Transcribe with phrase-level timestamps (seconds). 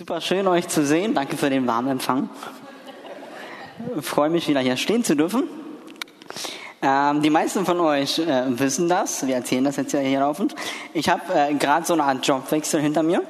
[0.00, 1.12] Super schön, euch zu sehen.
[1.12, 2.30] Danke für den warmen Empfang.
[3.98, 5.42] Ich freue mich, wieder hier stehen zu dürfen.
[6.80, 9.26] Ähm, die meisten von euch äh, wissen das.
[9.26, 10.54] Wir erzählen das jetzt ja hier laufend.
[10.94, 13.22] Ich habe äh, gerade so eine Art Jobwechsel hinter mir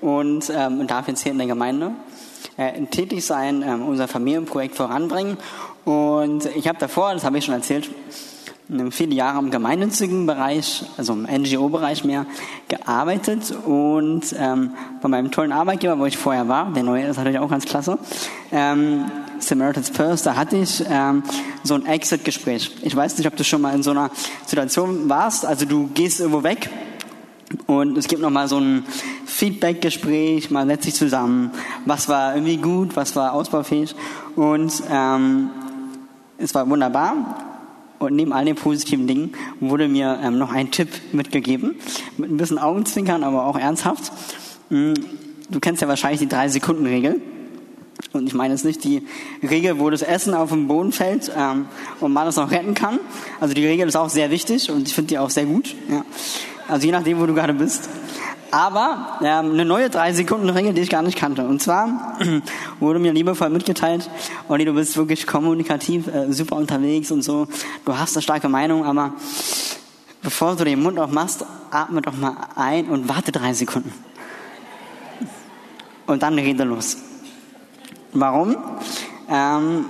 [0.00, 1.90] und ähm, darf jetzt hier in der Gemeinde
[2.58, 5.36] äh, tätig sein, ähm, unser Familienprojekt voranbringen.
[5.84, 7.90] Und ich habe davor, das habe ich schon erzählt,
[8.90, 12.26] viele Jahre im gemeinnützigen Bereich, also im NGO-Bereich mehr,
[12.68, 13.54] gearbeitet.
[13.66, 14.70] Und ähm,
[15.02, 17.98] bei meinem tollen Arbeitgeber, wo ich vorher war, der neue ist natürlich auch ganz klasse,
[18.52, 19.04] ähm,
[19.38, 21.22] Samaritan's Purse, da hatte ich ähm,
[21.62, 22.70] so ein Exit-Gespräch.
[22.82, 24.10] Ich weiß nicht, ob du schon mal in so einer
[24.46, 26.70] Situation warst, also du gehst irgendwo weg
[27.66, 28.86] und es gibt nochmal so ein
[29.26, 31.50] Feedback-Gespräch, man setzt sich zusammen,
[31.84, 33.94] was war irgendwie gut, was war ausbaufähig?
[34.36, 35.50] Und ähm,
[36.38, 37.53] es war wunderbar
[37.98, 41.76] und neben all den positiven Dingen wurde mir ähm, noch ein Tipp mitgegeben,
[42.16, 44.12] mit ein bisschen Augenzwinkern, aber auch ernsthaft.
[44.70, 44.94] Mm,
[45.50, 47.20] du kennst ja wahrscheinlich die Drei-Sekunden-Regel.
[48.12, 49.02] Und ich meine jetzt nicht die
[49.42, 51.66] Regel, wo das Essen auf den Boden fällt ähm,
[52.00, 52.98] und man es noch retten kann.
[53.40, 55.74] Also die Regel ist auch sehr wichtig und ich finde die auch sehr gut.
[55.88, 56.04] Ja.
[56.68, 57.88] Also je nachdem, wo du gerade bist.
[58.54, 61.44] Aber ähm, eine neue drei Sekunden Regel, die ich gar nicht kannte.
[61.44, 62.16] Und zwar
[62.78, 64.08] wurde mir liebevoll mitgeteilt,
[64.48, 67.48] Olli, du bist wirklich kommunikativ, äh, super unterwegs und so.
[67.84, 69.14] Du hast eine starke Meinung, aber
[70.22, 73.92] bevor du den Mund aufmachst, atme doch mal ein und warte drei Sekunden.
[76.06, 76.98] Und dann rede los.
[78.12, 78.56] Warum?
[79.28, 79.86] Ähm,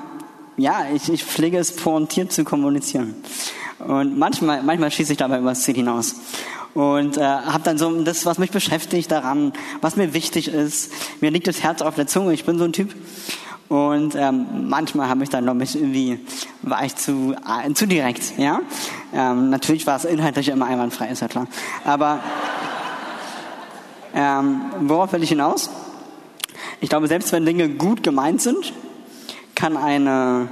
[0.57, 3.15] ja, ich, ich pflege es pointiert zu kommunizieren.
[3.87, 6.17] Und manchmal, manchmal schieße ich dabei über das Ziel hinaus
[6.75, 10.93] und äh, habe dann so das, was mich beschäftigt daran, was mir wichtig ist.
[11.21, 12.33] Mir liegt das Herz auf der Zunge.
[12.33, 12.95] Ich bin so ein Typ.
[13.69, 16.21] Und ähm, manchmal habe ich dann noch mich irgendwie
[16.63, 18.61] war ich zu äh, zu direkt, ja.
[19.15, 21.47] Ähm, natürlich war es inhaltlich immer einwandfrei, ist ja klar.
[21.85, 22.21] Aber
[24.15, 25.71] ähm, worauf will ich hinaus?
[26.81, 28.75] Ich glaube, selbst wenn Dinge gut gemeint sind,
[29.55, 30.49] kann eine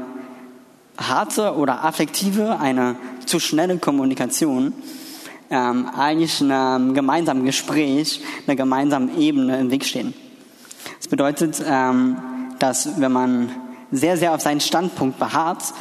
[0.96, 2.96] harte oder affektive, eine
[3.32, 4.74] zu schnelle Kommunikation
[5.48, 10.12] ähm, eigentlich einem gemeinsamen Gespräch, einer gemeinsamen Ebene im Weg stehen.
[10.98, 12.18] Das bedeutet, ähm,
[12.58, 13.50] dass wenn man
[13.90, 15.72] sehr, sehr auf seinen Standpunkt beharrt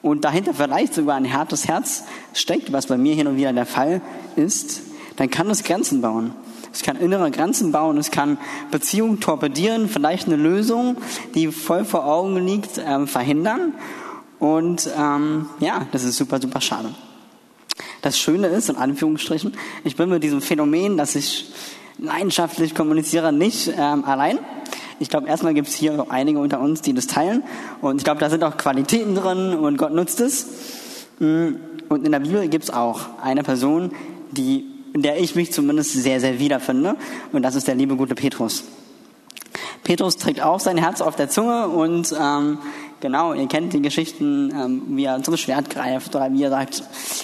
[0.00, 3.66] und dahinter vielleicht sogar ein hartes Herz steckt, was bei mir hin und wieder der
[3.66, 4.00] Fall
[4.36, 4.82] ist,
[5.16, 6.34] dann kann es Grenzen bauen.
[6.72, 8.38] Es kann innere Grenzen bauen, es kann
[8.70, 10.98] Beziehungen torpedieren, vielleicht eine Lösung,
[11.34, 13.74] die voll vor Augen liegt, ähm, verhindern.
[14.40, 16.88] Und ähm, ja, das ist super, super schade.
[18.02, 19.52] Das Schöne ist, in Anführungsstrichen,
[19.84, 21.52] ich bin mit diesem Phänomen, dass ich
[21.98, 24.38] leidenschaftlich kommuniziere, nicht ähm, allein.
[24.98, 27.42] Ich glaube, erstmal gibt es hier einige unter uns, die das teilen.
[27.80, 30.46] Und ich glaube, da sind auch Qualitäten drin und Gott nutzt es.
[31.18, 31.56] Mm,
[31.88, 33.92] und in der Bibel gibt es auch eine Person,
[34.30, 34.64] die,
[34.94, 36.96] in der ich mich zumindest sehr, sehr wiederfinde.
[37.32, 38.64] Und das ist der liebe gute Petrus.
[39.84, 42.58] Petrus trägt auch sein Herz auf der Zunge und ähm,
[43.00, 46.82] Genau, ihr kennt die Geschichten, ähm, wie er zum Schwert greift oder wie er sagt,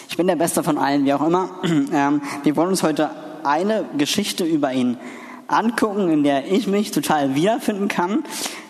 [0.09, 1.51] ich bin der Beste von allen, wie auch immer.
[1.93, 3.11] Ähm, wir wollen uns heute
[3.45, 4.97] eine Geschichte über ihn
[5.47, 8.25] angucken, in der ich mich total wiederfinden kann.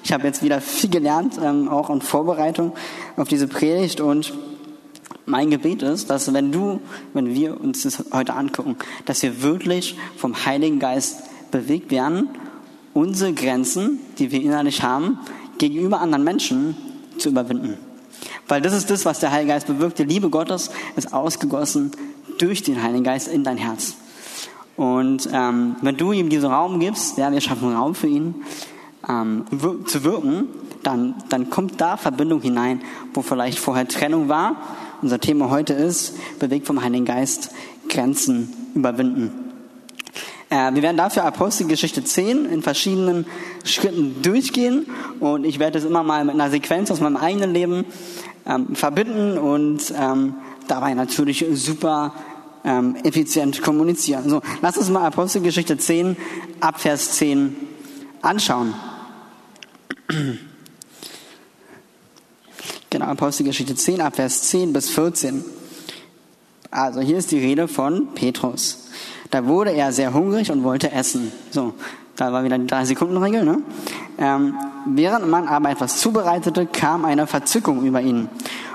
[0.05, 2.73] Ich habe jetzt wieder viel gelernt, ähm, auch in Vorbereitung
[3.17, 4.35] auf diese Predigt und
[5.25, 6.81] mein Gebet ist, dass wenn du,
[7.15, 12.29] wenn wir uns das heute angucken, dass wir wirklich vom Heiligen Geist bewegt werden,
[12.95, 15.19] unsere Grenzen, die wir innerlich haben,
[15.59, 16.77] gegenüber anderen Menschen
[17.19, 17.77] zu überwinden.
[18.49, 19.99] Weil das ist das, was der Heilige Geist bewirkt.
[19.99, 21.91] Die Liebe Gottes ist ausgegossen
[22.39, 23.97] durch den Heiligen Geist in dein Herz.
[24.77, 28.35] Und ähm, wenn du ihm diesen Raum gibst, ja, wir schaffen Raum für ihn,
[29.09, 30.49] ähm, wir zu wirken,
[30.83, 32.83] dann, dann kommt da Verbindung hinein,
[33.15, 34.57] wo vielleicht vorher Trennung war.
[35.03, 37.51] Unser Thema heute ist, bewegt vom Heiligen Geist,
[37.89, 39.33] Grenzen überwinden.
[40.49, 43.27] Äh, wir werden dafür Apostelgeschichte 10 in verschiedenen
[43.65, 44.87] Schritten durchgehen
[45.19, 47.85] und ich werde es immer mal mit einer Sequenz aus meinem eigenen Leben
[48.47, 50.35] ähm, verbinden und ähm,
[50.69, 52.15] dabei natürlich super
[52.65, 54.29] ähm, effizient kommunizieren.
[54.29, 56.17] So, lass uns mal Apostelgeschichte 10
[56.61, 57.57] ab Vers 10
[58.23, 58.75] anschauen.
[62.89, 65.45] Genau, Apostelgeschichte 10 ab Vers 10 bis 14.
[66.71, 68.86] Also hier ist die Rede von Petrus.
[69.31, 71.33] Da wurde er sehr hungrig und wollte essen.
[71.51, 71.75] So,
[72.17, 73.45] da war wieder die Drei-Sekunden-Regel.
[73.45, 73.63] Ne?
[74.19, 74.55] Ähm,
[74.87, 78.29] während man aber etwas zubereitete, kam eine Verzückung über ihn.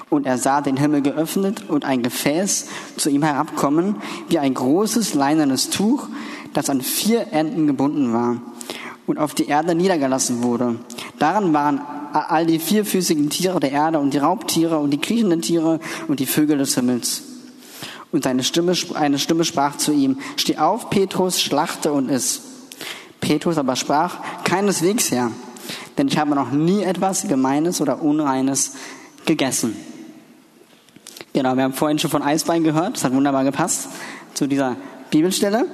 [0.09, 2.67] Und er sah den Himmel geöffnet und ein Gefäß
[2.97, 3.95] zu ihm herabkommen,
[4.27, 6.07] wie ein großes leinernes Tuch,
[6.53, 8.37] das an vier Enden gebunden war
[9.07, 10.75] und auf die Erde niedergelassen wurde.
[11.17, 11.81] Daran waren
[12.13, 16.25] all die vierfüßigen Tiere der Erde und die Raubtiere und die kriechenden Tiere und die
[16.25, 17.23] Vögel des Himmels.
[18.11, 22.41] Und seine Stimme, eine Stimme sprach zu ihm, steh auf, Petrus, schlachte und iss.
[23.21, 25.31] Petrus aber sprach, keineswegs, Herr,
[25.97, 28.73] denn ich habe noch nie etwas Gemeines oder Unreines
[29.25, 29.75] gegessen.
[31.33, 33.87] Genau, wir haben vorhin schon von Eisbein gehört, das hat wunderbar gepasst
[34.33, 34.75] zu dieser
[35.11, 35.65] Bibelstelle.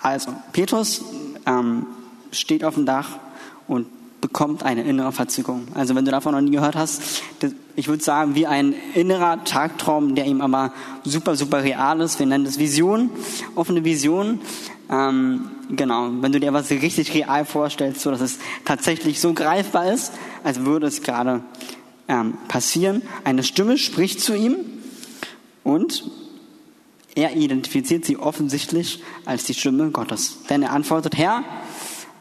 [0.00, 1.02] Also, Petrus
[1.46, 1.86] ähm,
[2.30, 3.18] steht auf dem Dach
[3.66, 3.88] und
[4.26, 5.68] bekommt eine innere Verzückung.
[5.74, 9.44] Also wenn du davon noch nie gehört hast, das, ich würde sagen, wie ein innerer
[9.44, 10.72] Tagtraum, der ihm aber
[11.04, 12.18] super, super real ist.
[12.18, 13.10] Wir nennen das Vision,
[13.54, 14.40] offene Vision.
[14.90, 19.92] Ähm, genau, wenn du dir was richtig real vorstellst, so dass es tatsächlich so greifbar
[19.92, 20.12] ist,
[20.42, 21.42] als würde es gerade
[22.08, 23.02] ähm, passieren.
[23.22, 24.56] Eine Stimme spricht zu ihm
[25.62, 26.02] und
[27.14, 30.38] er identifiziert sie offensichtlich als die Stimme Gottes.
[30.50, 31.44] Denn er antwortet, Herr,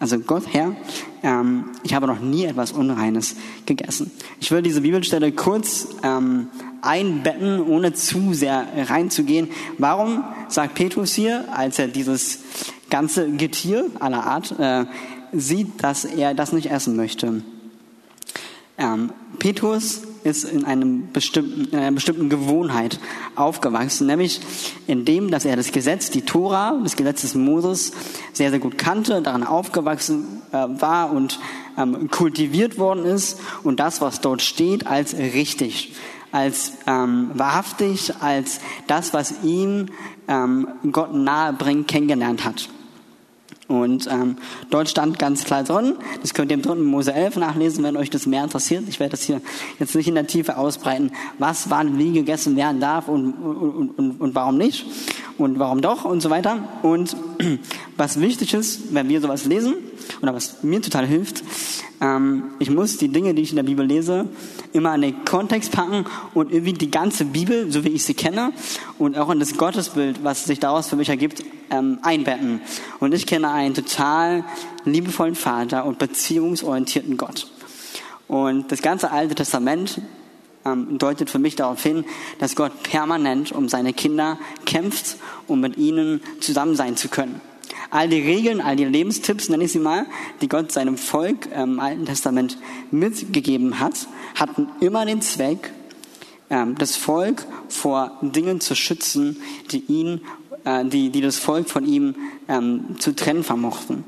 [0.06, 0.76] also Gott, Herr,
[1.24, 4.12] ähm, ich habe noch nie etwas Unreines gegessen.
[4.40, 6.50] Ich will diese Bibelstelle kurz ähm,
[6.84, 9.50] einbetten, ohne zu sehr reinzugehen.
[9.80, 12.42] Warum sagt Petrus hier, als er dieses
[12.92, 14.86] ganze Getier aller Art äh,
[15.34, 17.42] sieht, dass er das nicht essen möchte?
[18.78, 19.10] Ähm,
[19.40, 23.00] Petrus ist in, einem bestimmten, in einer bestimmten Gewohnheit
[23.36, 24.42] aufgewachsen, nämlich
[24.88, 27.94] in dem, dass er das Gesetz, die Tora, das Gesetz des Moses
[28.34, 31.40] sehr, sehr gut kannte, daran aufgewachsen äh, war und
[31.78, 35.94] ähm, kultiviert worden ist und das, was dort steht, als richtig,
[36.32, 39.88] als ähm, wahrhaftig, als das, was ihm
[40.28, 42.70] ähm, Gott nahe bringt, kennengelernt hat.
[43.68, 44.38] Und ähm,
[44.70, 46.76] dort stand ganz klar drin, das könnt ihr im 3.
[46.76, 48.84] Mose 11 nachlesen, wenn euch das mehr interessiert.
[48.88, 49.42] Ich werde das hier
[49.80, 54.22] jetzt nicht in der Tiefe ausbreiten, was wann wie gegessen werden darf und, und, und,
[54.22, 54.86] und warum nicht
[55.40, 56.60] und warum doch und so weiter.
[56.84, 57.16] Und
[57.98, 59.74] was wichtig ist, wenn wir sowas lesen,
[60.22, 61.44] oder was mir total hilft,
[62.02, 64.28] ähm, ich muss die Dinge, die ich in der Bibel lese,
[64.74, 68.52] immer in den Kontext packen und irgendwie die ganze Bibel, so wie ich sie kenne,
[68.98, 72.62] und auch in das Gottesbild, was sich daraus für mich ergibt, ähm, einbetten.
[73.00, 74.44] Und ich kenne einen total
[74.86, 77.48] liebevollen Vater und beziehungsorientierten Gott.
[78.28, 80.02] Und das ganze Alte Testament
[80.66, 82.06] ähm, deutet für mich darauf hin,
[82.40, 87.40] dass Gott permanent um seine Kinder kämpft, um mit ihnen zusammen sein zu können.
[87.96, 90.06] All die Regeln, all die Lebenstipps, nenne ich sie mal,
[90.42, 92.58] die Gott seinem Volk im Alten Testament
[92.92, 95.72] mitgegeben hat, hatten immer den Zweck,
[96.50, 99.38] ähm, das Volk vor Dingen zu schützen,
[99.72, 100.20] die ihn,
[100.66, 102.16] äh, die, die das Volk von ihm
[102.50, 104.04] ähm, zu trennen vermochten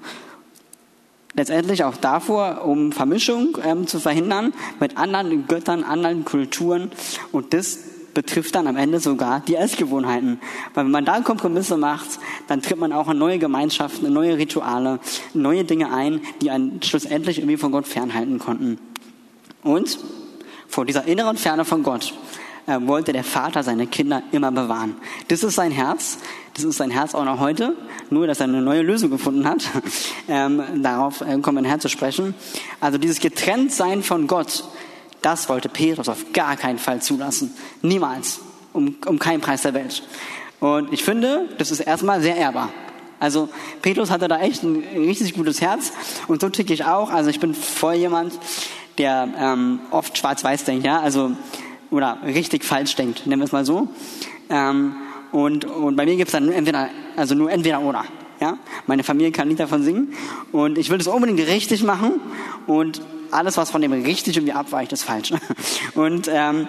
[1.34, 6.92] letztendlich auch davor, um Vermischung ähm, zu verhindern mit anderen Göttern, anderen Kulturen.
[7.32, 7.78] Und das
[8.14, 10.40] betrifft dann am Ende sogar die Essgewohnheiten.
[10.74, 14.38] Weil wenn man da Kompromisse macht, dann tritt man auch in neue Gemeinschaften, in neue
[14.38, 15.00] Rituale,
[15.34, 18.80] neue Dinge ein, die einen schlussendlich irgendwie von Gott fernhalten konnten.
[19.64, 20.00] Und
[20.68, 22.14] vor dieser inneren Ferne von Gott
[22.68, 24.96] äh, wollte der Vater seine Kinder immer bewahren.
[25.30, 26.20] Das ist sein Herz.
[26.54, 27.76] Das ist sein Herz auch noch heute.
[28.10, 29.64] Nur, dass er eine neue Lösung gefunden hat.
[30.30, 32.36] Ähm, darauf äh, kommen wir nachher zu sprechen.
[32.82, 34.66] Also dieses Getrenntsein von Gott,
[35.28, 37.54] das wollte Petrus auf gar keinen Fall zulassen.
[37.82, 38.40] Niemals.
[38.72, 40.04] Um, um keinen Preis der Welt.
[40.62, 42.70] Und ich finde, das ist erstmal sehr ehrbar.
[43.20, 43.50] Also
[43.82, 45.92] Petrus hatte da echt ein richtig gutes Herz
[46.30, 47.10] und so ticke ich auch.
[47.10, 48.40] Also ich bin voll jemand,
[48.98, 51.32] der ähm, oft schwarz-weiß denkt, ja, also
[51.90, 53.90] oder richtig falsch denkt, nennen wir es mal so.
[54.50, 54.96] Ähm,
[55.34, 58.06] und, und bei mir gibt es dann entweder, also nur entweder oder.
[58.40, 58.60] Ja?
[58.86, 60.14] Meine Familie kann nicht davon singen
[60.54, 62.22] und ich will das unbedingt richtig machen
[62.68, 65.34] und alles, was von dem richtig irgendwie abweicht, ist falsch.
[65.96, 66.68] Und ähm,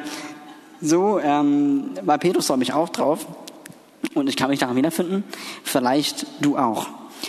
[0.81, 3.27] so ähm, war Petrus, glaube ich, auch drauf.
[4.15, 5.25] Und ich kann mich daran wiederfinden.
[5.65, 6.87] Vielleicht du auch.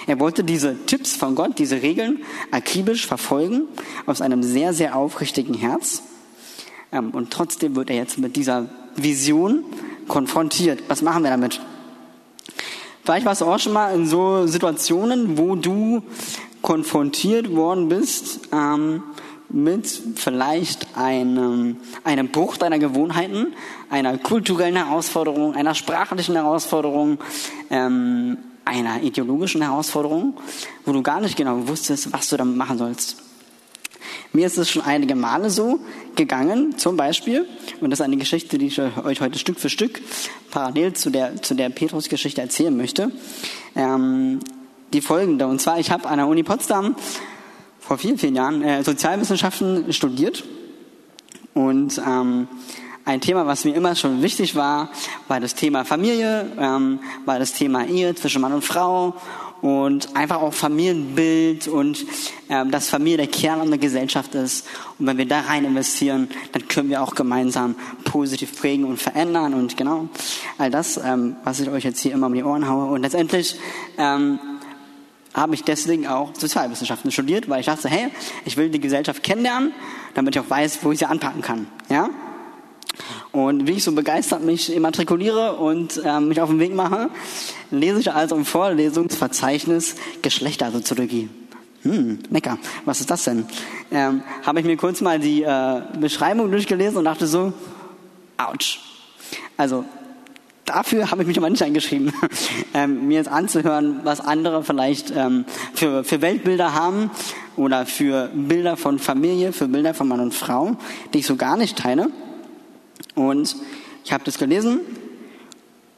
[0.08, 3.64] Er wollte diese Tipps von Gott, diese Regeln akribisch verfolgen,
[4.06, 6.04] aus einem sehr, sehr aufrichtigen Herz.
[6.92, 9.64] Ähm, und trotzdem wird er jetzt mit dieser Vision
[10.08, 10.84] konfrontiert.
[10.88, 11.60] Was machen wir damit?
[13.04, 16.04] Vielleicht warst du auch schon mal in so Situationen, wo du
[16.70, 19.02] konfrontiert worden bist ähm,
[19.50, 23.56] mit vielleicht einem, einem Bruch deiner Gewohnheiten,
[23.90, 27.18] einer kulturellen Herausforderung, einer sprachlichen Herausforderung,
[27.72, 30.38] ähm, einer ideologischen Herausforderung,
[30.86, 33.18] wo du gar nicht genau wusstest, was du damit machen sollst.
[34.32, 35.80] Mir ist es schon einige Male so
[36.16, 37.48] gegangen, zum Beispiel,
[37.82, 40.00] und das ist eine Geschichte, die ich euch heute Stück für Stück
[40.52, 43.12] parallel zu der, zu der Petrus-Geschichte erzählen möchte,
[43.76, 44.40] ähm,
[44.94, 45.48] die folgende.
[45.48, 46.96] Und zwar, ich habe an der Uni Potsdam
[47.80, 50.44] vor vielen, vielen Jahren äh, Sozialwissenschaften studiert
[51.54, 52.48] und ähm,
[53.06, 54.90] ein Thema, was mir immer schon wichtig war,
[55.28, 59.16] war das Thema Familie, ähm, war das Thema Ehe zwischen Mann und Frau
[59.62, 62.06] und einfach auch Familienbild und
[62.50, 64.68] ähm, dass Familie der Kern unserer Gesellschaft ist.
[65.00, 69.54] Und wenn wir da rein investieren, dann können wir auch gemeinsam positiv prägen und verändern
[69.54, 70.08] und genau
[70.58, 72.86] all das, ähm, was ich euch jetzt hier immer um die Ohren haue.
[72.92, 73.56] Und letztendlich
[73.98, 74.40] ähm,
[75.34, 78.10] habe ich deswegen auch Sozialwissenschaften studiert, weil ich dachte, hey,
[78.46, 79.74] ich will die Gesellschaft kennenlernen,
[80.14, 81.68] damit ich auch weiß, wo ich sie anpacken kann.
[81.90, 82.10] Ja?
[83.32, 87.10] Und wie ich so begeistert mich immatrikuliere und äh, mich auf den Weg mache,
[87.70, 91.30] lese ich also im Vorlesungsverzeichnis Geschlechtersoziologie.
[91.84, 92.58] Hm, lecker.
[92.86, 93.46] Was ist das denn?
[93.92, 97.54] Ähm, Habe ich mir kurz mal die äh, Beschreibung durchgelesen und dachte so,
[98.38, 98.80] ouch.
[99.56, 99.86] Also
[100.70, 102.14] dafür habe ich mich aber nicht eingeschrieben,
[102.74, 107.12] ähm, mir jetzt anzuhören, was andere vielleicht ähm, für, für Weltbilder haben
[107.56, 110.78] oder für Bilder von Familie, für Bilder von Mann und Frau,
[111.14, 112.10] die ich so gar nicht teile.
[113.16, 113.56] Und
[114.06, 114.82] ich habe das gelesen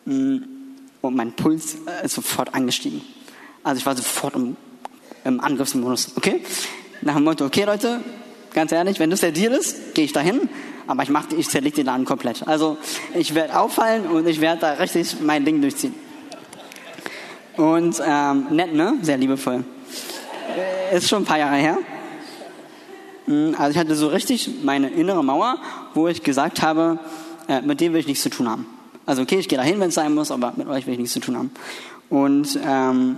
[0.05, 0.37] mm,
[1.01, 3.01] und mein Puls äh, ist sofort angestiegen.
[3.63, 4.55] Also ich war sofort im,
[5.23, 6.13] im Angriffsmodus.
[6.15, 6.41] Okay?
[7.01, 8.01] Nach dem Motto, okay Leute,
[8.53, 10.49] ganz ehrlich, wenn das der Deal ist, gehe ich dahin,
[10.91, 12.47] aber ich mache, ich zerlege den Laden komplett.
[12.47, 12.77] Also
[13.15, 15.95] ich werde auffallen und ich werde da richtig mein Ding durchziehen.
[17.57, 18.95] Und ähm, nett, ne?
[19.01, 19.63] Sehr liebevoll.
[20.91, 21.77] Äh, ist schon ein paar Jahre her.
[23.27, 25.57] Mm, also ich hatte so richtig meine innere Mauer,
[25.93, 26.99] wo ich gesagt habe,
[27.47, 28.65] äh, mit dem will ich nichts zu tun haben.
[29.05, 31.13] Also okay, ich gehe dahin, wenn es sein muss, aber mit euch will ich nichts
[31.13, 31.51] zu tun haben.
[32.09, 33.17] Und ähm,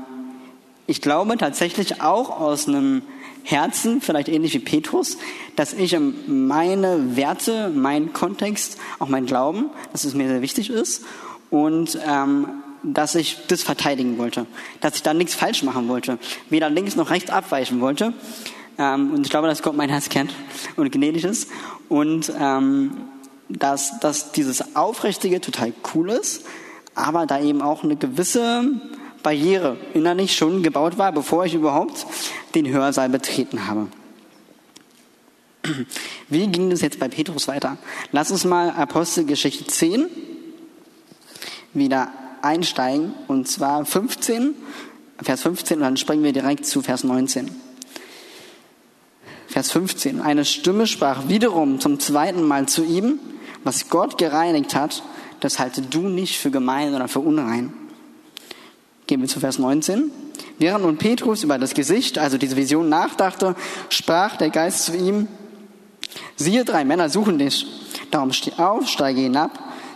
[0.88, 3.02] ich glaube tatsächlich auch aus einem
[3.44, 5.18] Herzen, vielleicht ähnlich wie Petrus,
[5.56, 5.98] dass ich
[6.28, 11.04] meine Werte, meinen Kontext, auch mein Glauben, dass es mir sehr wichtig ist
[11.50, 12.48] und ähm,
[12.84, 14.46] dass ich das verteidigen wollte,
[14.82, 16.18] dass ich da nichts falsch machen wollte,
[16.50, 18.14] weder links noch rechts abweichen wollte,
[18.78, 20.34] ähm, und ich glaube, dass Gott mein Herz kennt
[20.76, 21.50] und gnädig ist.
[21.90, 22.92] Und ähm,
[23.50, 26.46] dass, dass dieses Aufrichtige total cool ist,
[26.96, 28.64] aber da eben auch eine gewisse
[29.22, 32.06] Barriere innerlich schon gebaut war, bevor ich überhaupt
[32.56, 33.88] den Hörsaal betreten habe.
[36.30, 37.78] Wie ging das jetzt bei Petrus weiter?
[38.12, 40.08] Lass uns mal Apostelgeschichte 10
[41.74, 44.54] wieder einsteigen, und zwar 15,
[45.22, 47.50] Vers 15, und dann springen wir direkt zu Vers 19.
[49.48, 50.20] Vers 15.
[50.20, 53.20] Eine Stimme sprach wiederum zum zweiten Mal zu ihm,
[53.64, 55.04] was Gott gereinigt hat,
[55.40, 57.74] das halte du nicht für gemein oder für unrein.
[59.08, 60.12] Gehen wir zu Vers 19.
[60.60, 63.56] Während nun Petrus über das Gesicht, also diese Vision nachdachte,
[63.90, 65.28] sprach der Geist zu ihm,
[66.36, 67.66] siehe, drei Männer suchen dich.
[68.12, 69.52] Darum steh auf, steige hinab,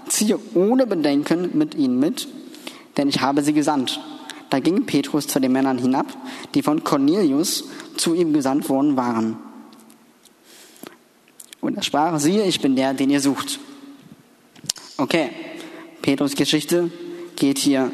[0.08, 2.28] ziehe ohne Bedenken mit ihnen mit,
[2.98, 4.00] denn ich habe sie gesandt.
[4.50, 6.08] Da ging Petrus zu den Männern hinab,
[6.54, 7.66] die von Cornelius
[7.98, 9.38] zu ihm gesandt worden waren.
[11.60, 13.60] Und er sprach, siehe, ich bin der, den ihr sucht.
[14.98, 15.30] Okay,
[16.02, 16.90] Petrus Geschichte
[17.36, 17.92] geht hier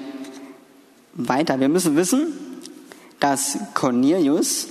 [1.15, 1.59] weiter.
[1.59, 2.33] Wir müssen wissen,
[3.19, 4.67] dass Cornelius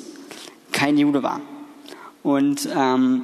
[0.72, 1.40] kein Jude war.
[2.22, 3.22] Und ähm,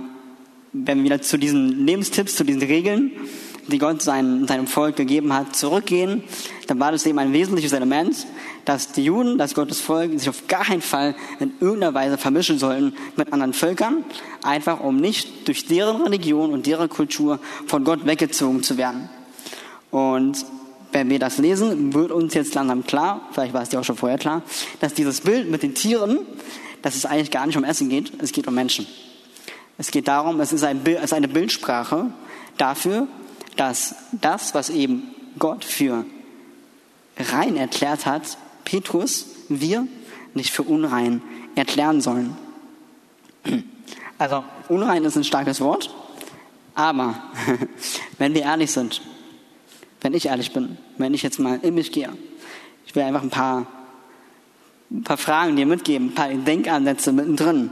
[0.73, 3.13] wenn wir wieder zu diesen Lebenstipps, zu diesen Regeln,
[3.69, 6.23] die Gott seinem, seinem Volk gegeben hat, zurückgehen,
[6.67, 8.27] dann war das eben ein wesentliches Element,
[8.65, 12.59] dass die Juden, das Gottes Volk, sich auf gar keinen Fall in irgendeiner Weise vermischen
[12.59, 14.05] sollten mit anderen Völkern,
[14.43, 19.09] einfach um nicht durch deren Religion und deren Kultur von Gott weggezogen zu werden.
[19.91, 20.45] Und
[20.93, 23.97] wenn wir das lesen, wird uns jetzt langsam klar, vielleicht war es dir auch schon
[23.97, 24.43] vorher klar,
[24.81, 26.21] dass dieses Bild mit den Tieren,
[26.83, 28.87] dass es eigentlich gar nicht um Essen geht, es geht um Menschen.
[29.77, 32.13] Es geht darum, es ist, ein es ist eine Bildsprache
[32.57, 33.07] dafür,
[33.57, 36.05] dass das, was eben Gott für
[37.17, 39.87] rein erklärt hat, Petrus, wir
[40.35, 41.23] nicht für unrein
[41.55, 42.37] erklären sollen.
[44.19, 45.95] Also unrein ist ein starkes Wort,
[46.75, 47.15] aber
[48.19, 49.01] wenn wir ehrlich sind,
[50.01, 52.11] wenn ich ehrlich bin, wenn ich jetzt mal in mich gehe,
[52.87, 53.67] ich will einfach ein paar,
[54.91, 57.71] ein paar Fragen dir mitgeben, ein paar Denkansätze mittendrin.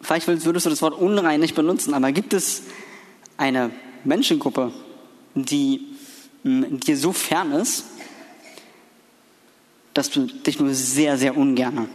[0.00, 2.64] Vielleicht würdest du das Wort unrein nicht benutzen, aber gibt es
[3.36, 3.70] eine
[4.04, 4.72] Menschengruppe,
[5.34, 5.86] die
[6.44, 7.84] dir so fern ist,
[9.94, 11.88] dass du dich nur sehr, sehr ungern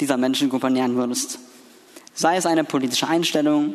[0.00, 1.38] dieser Menschengruppe nähern würdest.
[2.12, 3.74] Sei es eine politische Einstellung,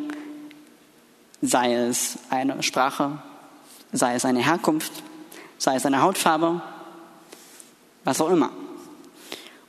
[1.42, 3.22] sei es eine Sprache,
[3.92, 4.92] sei es eine Herkunft,
[5.58, 6.62] sei es eine Hautfarbe,
[8.04, 8.52] was auch immer.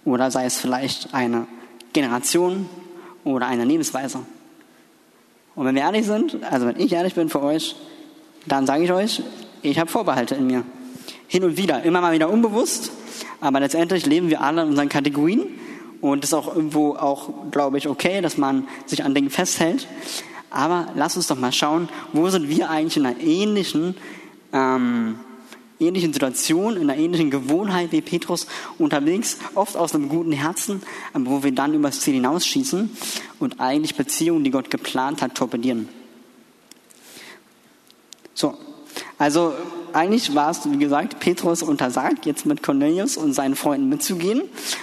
[0.04, 1.46] Oder sei es vielleicht eine
[1.92, 2.68] Generation
[3.24, 4.20] oder eine Lebensweise.
[5.54, 7.76] Und wenn wir ehrlich sind, also wenn ich ehrlich bin für euch,
[8.46, 9.22] dann sage ich euch,
[9.62, 10.64] ich habe Vorbehalte in mir.
[11.28, 12.90] Hin und wieder, immer mal wieder unbewusst,
[13.40, 15.42] aber letztendlich leben wir alle in unseren Kategorien
[16.00, 19.86] und ist auch irgendwo auch, glaube ich, okay, dass man sich an Dingen festhält.
[20.50, 23.94] Aber lass uns doch mal schauen, wo sind wir eigentlich in einer ähnlichen
[24.52, 25.20] ähm,
[25.80, 28.46] ähnlichen Situation, in einer ähnlichen Gewohnheit wie Petrus
[28.78, 30.82] unterwegs, oft aus einem guten Herzen,
[31.14, 32.90] wo wir dann übers Ziel hinausschießen
[33.38, 35.88] und eigentlich Beziehungen, die Gott geplant hat, torpedieren.
[38.34, 38.56] So,
[39.18, 39.54] also
[39.92, 44.42] eigentlich war es, wie gesagt, Petrus untersagt, jetzt mit Cornelius und seinen Freunden mitzugehen,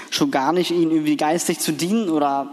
[0.10, 2.50] schon gar nicht ihnen irgendwie geistig zu dienen oder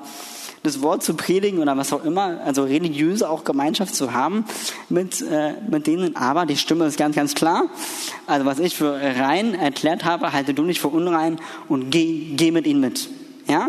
[0.64, 4.46] das Wort zu predigen oder was auch immer, also religiöse auch Gemeinschaft zu haben
[4.88, 6.16] mit, äh, mit denen.
[6.16, 7.66] Aber die Stimme ist ganz, ganz klar.
[8.26, 12.50] Also was ich für rein erklärt habe, halte du nicht für unrein und geh, geh
[12.50, 13.10] mit ihnen mit.
[13.46, 13.68] Ja?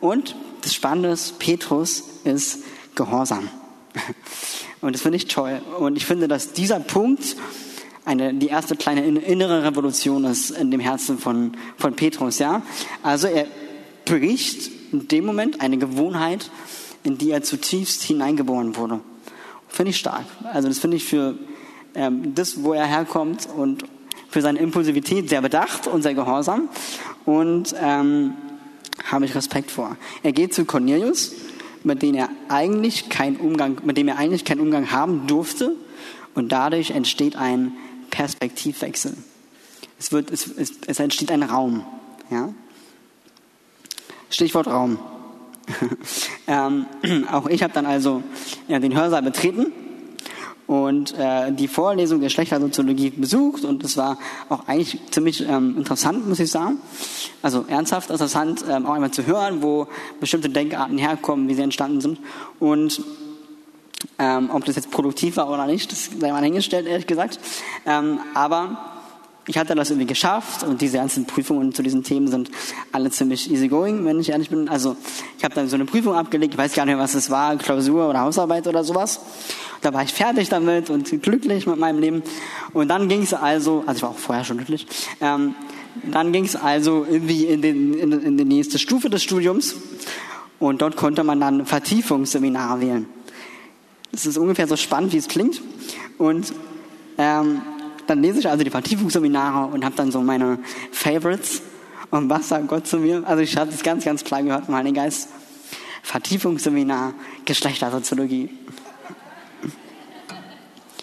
[0.00, 2.58] Und das Spannende ist, Petrus ist
[2.94, 3.48] gehorsam.
[4.82, 5.62] Und das finde ich toll.
[5.78, 7.36] Und ich finde, dass dieser Punkt
[8.04, 12.62] eine, die erste kleine innere Revolution ist in dem Herzen von, von Petrus, ja.
[13.02, 13.46] Also er
[14.04, 16.50] bricht in dem Moment eine Gewohnheit,
[17.02, 19.00] in die er zutiefst hineingeboren wurde.
[19.68, 20.24] Finde ich stark.
[20.52, 21.36] Also das finde ich für
[21.94, 23.84] ähm, das, wo er herkommt und
[24.28, 26.68] für seine Impulsivität sehr bedacht und sehr gehorsam
[27.24, 28.34] und ähm,
[29.04, 29.96] habe ich Respekt vor.
[30.22, 31.32] Er geht zu Cornelius,
[31.84, 35.76] mit dem er eigentlich keinen Umgang, mit dem er eigentlich keinen Umgang haben durfte
[36.34, 37.72] und dadurch entsteht ein
[38.10, 39.16] Perspektivwechsel.
[39.98, 41.84] Es wird, es, es, es entsteht ein Raum,
[42.30, 42.52] ja.
[44.30, 44.98] Stichwort Raum.
[46.46, 46.86] ähm,
[47.32, 48.22] auch ich habe dann also
[48.68, 49.72] ja, den Hörsaal betreten
[50.66, 54.18] und äh, die Vorlesung der Geschlechtersoziologie besucht und es war
[54.48, 56.78] auch eigentlich ziemlich ähm, interessant, muss ich sagen.
[57.42, 59.86] Also ernsthaft interessant, ähm, auch einmal zu hören, wo
[60.18, 62.18] bestimmte Denkarten herkommen, wie sie entstanden sind
[62.58, 63.00] und
[64.18, 67.38] ähm, ob das jetzt produktiv war oder nicht, das sei mal hingestellt, ehrlich gesagt.
[67.86, 68.95] Ähm, aber
[69.46, 72.50] ich hatte das irgendwie geschafft und diese ganzen Prüfungen zu diesen Themen sind
[72.90, 74.68] alle ziemlich easygoing, wenn ich ehrlich bin.
[74.68, 74.96] Also
[75.38, 77.56] ich habe dann so eine Prüfung abgelegt, ich weiß gar nicht mehr, was es war,
[77.56, 79.20] Klausur oder Hausarbeit oder sowas.
[79.82, 82.22] Da war ich fertig damit und glücklich mit meinem Leben.
[82.72, 84.86] Und dann ging es also, also ich war auch vorher schon glücklich,
[85.20, 85.54] ähm,
[86.10, 89.76] dann ging es also irgendwie in, den, in, in die nächste Stufe des Studiums
[90.58, 93.06] und dort konnte man dann Vertiefungsseminare wählen.
[94.12, 95.62] Das ist ungefähr so spannend, wie es klingt.
[96.18, 96.52] Und
[97.18, 97.60] ähm,
[98.06, 100.58] dann lese ich also die Vertiefungsseminare und habe dann so meine
[100.92, 101.62] Favorites.
[102.10, 103.26] Und was sagt Gott zu mir?
[103.26, 105.28] Also ich habe das ganz, ganz klar gehört Heiligen Geist.
[106.02, 107.14] Vertiefungsseminar
[107.44, 108.50] Geschlechtersoziologie.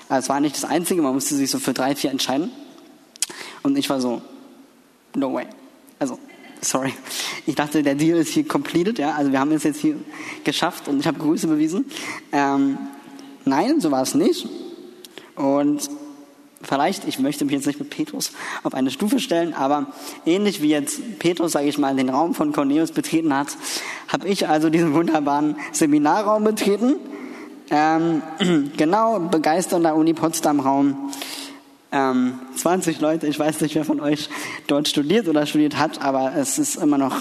[0.07, 2.51] Also es war nicht das Einzige, man musste sich so für drei, vier entscheiden.
[3.63, 4.21] Und ich war so,
[5.15, 5.47] no way.
[5.99, 6.19] Also,
[6.61, 6.93] sorry.
[7.45, 9.15] Ich dachte, der Deal ist hier completed, ja.
[9.15, 9.95] Also wir haben es jetzt hier
[10.43, 11.85] geschafft und ich habe Grüße bewiesen.
[12.31, 12.77] Ähm,
[13.43, 14.47] nein, so war es nicht.
[15.35, 15.89] Und
[16.63, 18.31] vielleicht, ich möchte mich jetzt nicht mit Petrus
[18.63, 19.87] auf eine Stufe stellen, aber
[20.25, 23.49] ähnlich wie jetzt Petrus, sage ich mal, den Raum von Cornelius betreten hat,
[24.07, 26.95] habe ich also diesen wunderbaren Seminarraum betreten.
[27.69, 28.21] Ähm,
[28.77, 31.11] genau, begeisternder Uni Potsdam Raum.
[31.91, 34.27] Ähm, 20 Leute, ich weiß nicht, wer von euch
[34.65, 37.17] dort studiert oder studiert hat, aber es ist immer noch,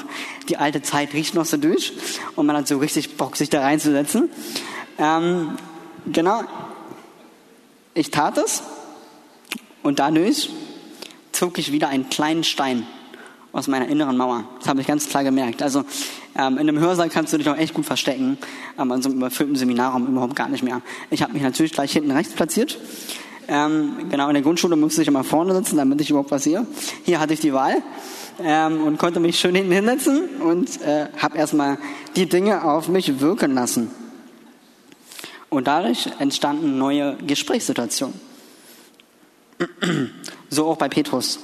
[0.49, 1.93] die alte Zeit riecht noch so durch
[2.37, 4.31] und man hat so richtig Bock, sich da reinzusetzen.
[4.97, 5.59] Ähm,
[6.11, 6.41] genau,
[7.93, 8.63] ich tat es
[9.83, 10.51] und dadurch
[11.33, 12.87] zog ich wieder einen kleinen Stein
[13.53, 14.45] aus meiner inneren Mauer.
[14.59, 15.63] Das habe ich ganz klar gemerkt.
[15.63, 15.85] Also
[16.39, 18.39] ähm, in einem Hörsaal kannst du dich auch echt gut verstecken,
[18.77, 20.81] aber in so einem überfüllten Seminarraum überhaupt gar nicht mehr.
[21.11, 22.79] Ich habe mich natürlich gleich hinten rechts platziert.
[23.49, 26.67] Ähm, genau, in der Grundschule musste ich immer vorne sitzen, damit ich überhaupt was sehe.
[27.05, 27.83] Hier hatte ich die Wahl
[28.43, 31.77] ähm, und konnte mich schön hinten hinsetzen und äh, habe erstmal
[32.17, 33.91] die Dinge auf mich wirken lassen.
[35.51, 38.32] Und dadurch entstanden neue Gesprächssituationen.
[40.51, 41.39] So auch bei Petrus.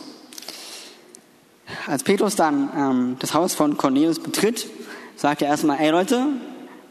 [1.87, 4.67] Als Petrus dann ähm, das Haus von Cornelius betritt,
[5.17, 6.27] sagt er erstmal, ey Leute,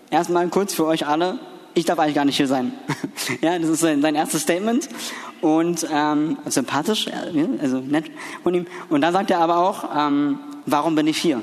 [0.10, 1.40] erstmal kurz für euch alle,
[1.74, 2.74] ich darf eigentlich gar nicht hier sein.
[3.42, 4.90] ja, das ist sein, sein erstes Statement
[5.42, 7.08] und ähm, sympathisch,
[7.62, 8.06] also nett
[8.42, 8.66] von ihm.
[8.90, 11.42] Und dann sagt er aber auch, ähm, warum bin ich hier?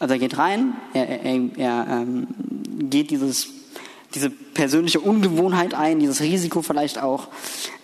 [0.00, 2.26] Also er geht rein, er, er, er ähm,
[2.90, 3.48] geht dieses
[4.14, 7.28] diese persönliche Ungewohnheit ein, dieses Risiko vielleicht auch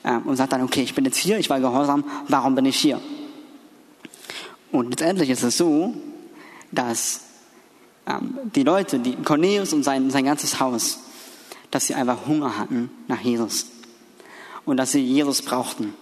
[0.03, 2.77] äh, und sagt dann, okay, ich bin jetzt hier, ich war gehorsam, warum bin ich
[2.77, 3.01] hier?
[4.71, 5.95] Und letztendlich ist es so,
[6.71, 7.23] dass
[8.07, 11.01] ähm, die Leute, die Cornelius und sein, sein ganzes Haus,
[11.71, 13.67] dass sie einfach Hunger hatten nach Jesus
[14.65, 15.95] und dass sie Jesus brauchten,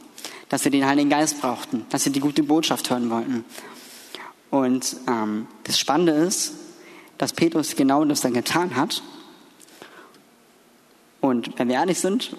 [0.49, 3.45] dass sie den Heiligen Geist brauchten, dass sie die gute Botschaft hören wollten.
[4.51, 6.53] Und ähm, das Spannende ist,
[7.19, 9.03] dass Petrus genau das dann getan hat
[11.29, 12.37] und wenn wir ehrlich sind,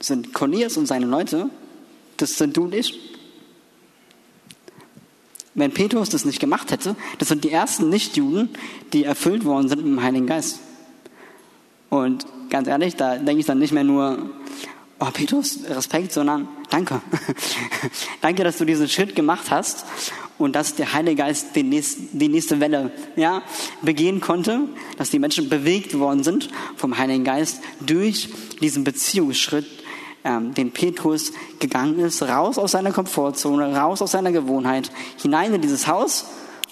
[0.00, 1.50] sind Cornelius und seine Leute,
[2.16, 2.98] das sind du und ich.
[5.54, 8.50] Wenn Petrus das nicht gemacht hätte, das sind die ersten Nichtjuden,
[8.92, 10.60] die erfüllt worden sind mit dem Heiligen Geist.
[11.88, 14.30] Und ganz ehrlich, da denke ich dann nicht mehr nur,
[15.00, 17.00] oh Petrus, Respekt, sondern danke.
[18.20, 19.86] danke, dass du diesen Schritt gemacht hast
[20.38, 23.42] und dass der Heilige Geist die nächste, die nächste Welle ja,
[23.82, 24.68] begehen konnte,
[24.98, 28.28] dass die Menschen bewegt worden sind vom Heiligen Geist durch
[28.60, 29.66] diesen Beziehungsschritt,
[30.24, 35.60] ähm, den Petrus gegangen ist, raus aus seiner Komfortzone, raus aus seiner Gewohnheit, hinein in
[35.60, 36.26] dieses Haus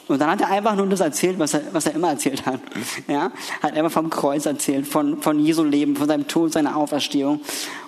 [0.06, 2.60] und dann hat er einfach nur das erzählt, was er, was er immer erzählt hat.
[3.08, 3.32] Ja?
[3.62, 7.40] Hat einfach vom Kreuz erzählt, von, von Jesu Leben, von seinem Tod, seiner Auferstehung.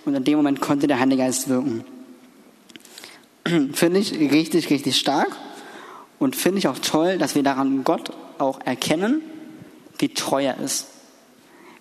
[0.05, 1.85] Und in dem Moment konnte der Heilige Geist wirken.
[3.73, 5.29] finde ich richtig, richtig stark.
[6.19, 9.23] Und finde ich auch toll, dass wir daran Gott auch erkennen,
[9.99, 10.87] wie treu er ist.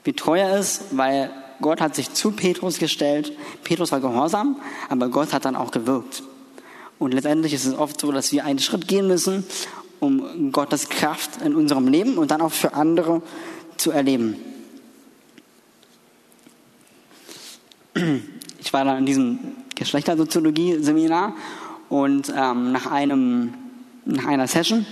[0.04, 3.32] Wie treu er ist, weil Gott hat sich zu Petrus gestellt.
[3.64, 4.58] Petrus war gehorsam,
[4.90, 6.24] aber Gott hat dann auch gewirkt.
[7.00, 9.46] Und letztendlich ist es oft so, dass wir einen Schritt gehen müssen
[10.00, 13.22] um Gottes Kraft in unserem Leben und dann auch für andere
[13.78, 14.36] zu erleben.
[18.60, 19.40] Ich war da in diesem
[19.76, 21.34] Geschlechtersoziologie-Seminar
[21.90, 23.54] und ähm, nach, einem,
[24.06, 24.86] nach einer Session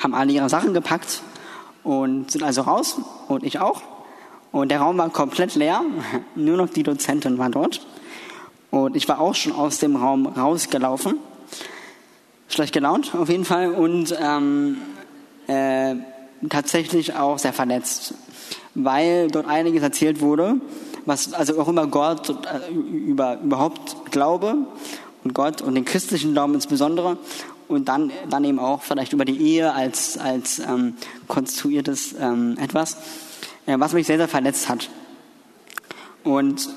[0.00, 1.22] haben alle ihre Sachen gepackt
[1.84, 3.82] und sind also raus und ich auch.
[4.50, 5.82] Und der Raum war komplett leer,
[6.34, 7.86] nur noch die Dozentin war dort.
[8.70, 11.18] Und ich war auch schon aus dem Raum rausgelaufen
[12.48, 14.78] schlecht gelaunt auf jeden Fall und ähm,
[15.46, 15.94] äh,
[16.48, 18.14] tatsächlich auch sehr verletzt,
[18.74, 20.56] weil dort einiges erzählt wurde,
[21.04, 24.56] was also auch über Gott, äh, über überhaupt Glaube
[25.24, 27.18] und Gott und den christlichen Glauben insbesondere
[27.68, 30.94] und dann, dann eben auch vielleicht über die Ehe als, als ähm,
[31.26, 32.96] konstruiertes ähm, etwas,
[33.66, 34.88] äh, was mich sehr, sehr verletzt hat.
[36.24, 36.68] Und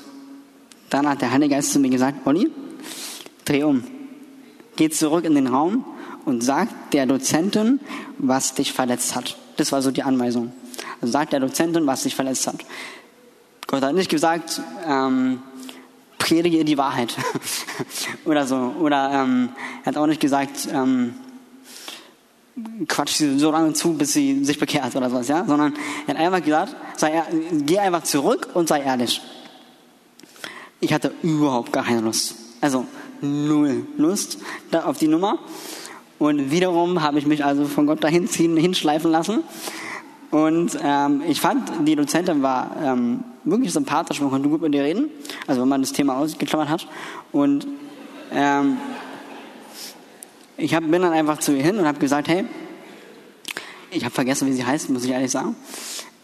[0.90, 2.50] dann hat der Heilige Geist zu mir gesagt, Olli,
[3.44, 3.82] dreh um
[4.76, 5.84] geht zurück in den Raum
[6.24, 7.80] und sagt der Dozentin,
[8.18, 9.36] was dich verletzt hat.
[9.56, 10.52] Das war so die Anweisung.
[11.00, 12.56] Also sagt der Dozentin, was dich verletzt hat.
[13.66, 15.42] Gott hat nicht gesagt, ähm,
[16.22, 17.16] predige die Wahrheit
[18.24, 18.56] oder so.
[18.80, 19.48] Oder ähm,
[19.82, 21.14] er hat auch nicht gesagt, ähm,
[22.86, 25.74] quatsch sie so lange zu, bis sie sich bekehrt oder sowas, ja, sondern
[26.06, 27.22] er hat einfach gesagt, sei,
[27.66, 29.20] geh einfach zurück und sei ehrlich.
[30.80, 32.36] Ich hatte überhaupt keine Lust.
[32.60, 32.86] Also
[33.20, 34.38] null Lust
[34.72, 35.38] auf die Nummer.
[36.18, 39.42] Und wiederum habe ich mich also von Gott dahin ziehen, hinschleifen lassen.
[40.30, 44.84] Und ähm, ich fand, die Dozentin war ähm, wirklich sympathisch, man konnte gut mit ihr
[44.84, 45.10] reden,
[45.46, 46.86] also wenn man das Thema ausgeklammert hat.
[47.32, 47.66] Und
[48.32, 48.78] ähm,
[50.56, 52.44] ich hab, bin dann einfach zu ihr hin und habe gesagt, hey,
[53.90, 55.56] ich habe vergessen, wie sie heißt, muss ich ehrlich sagen.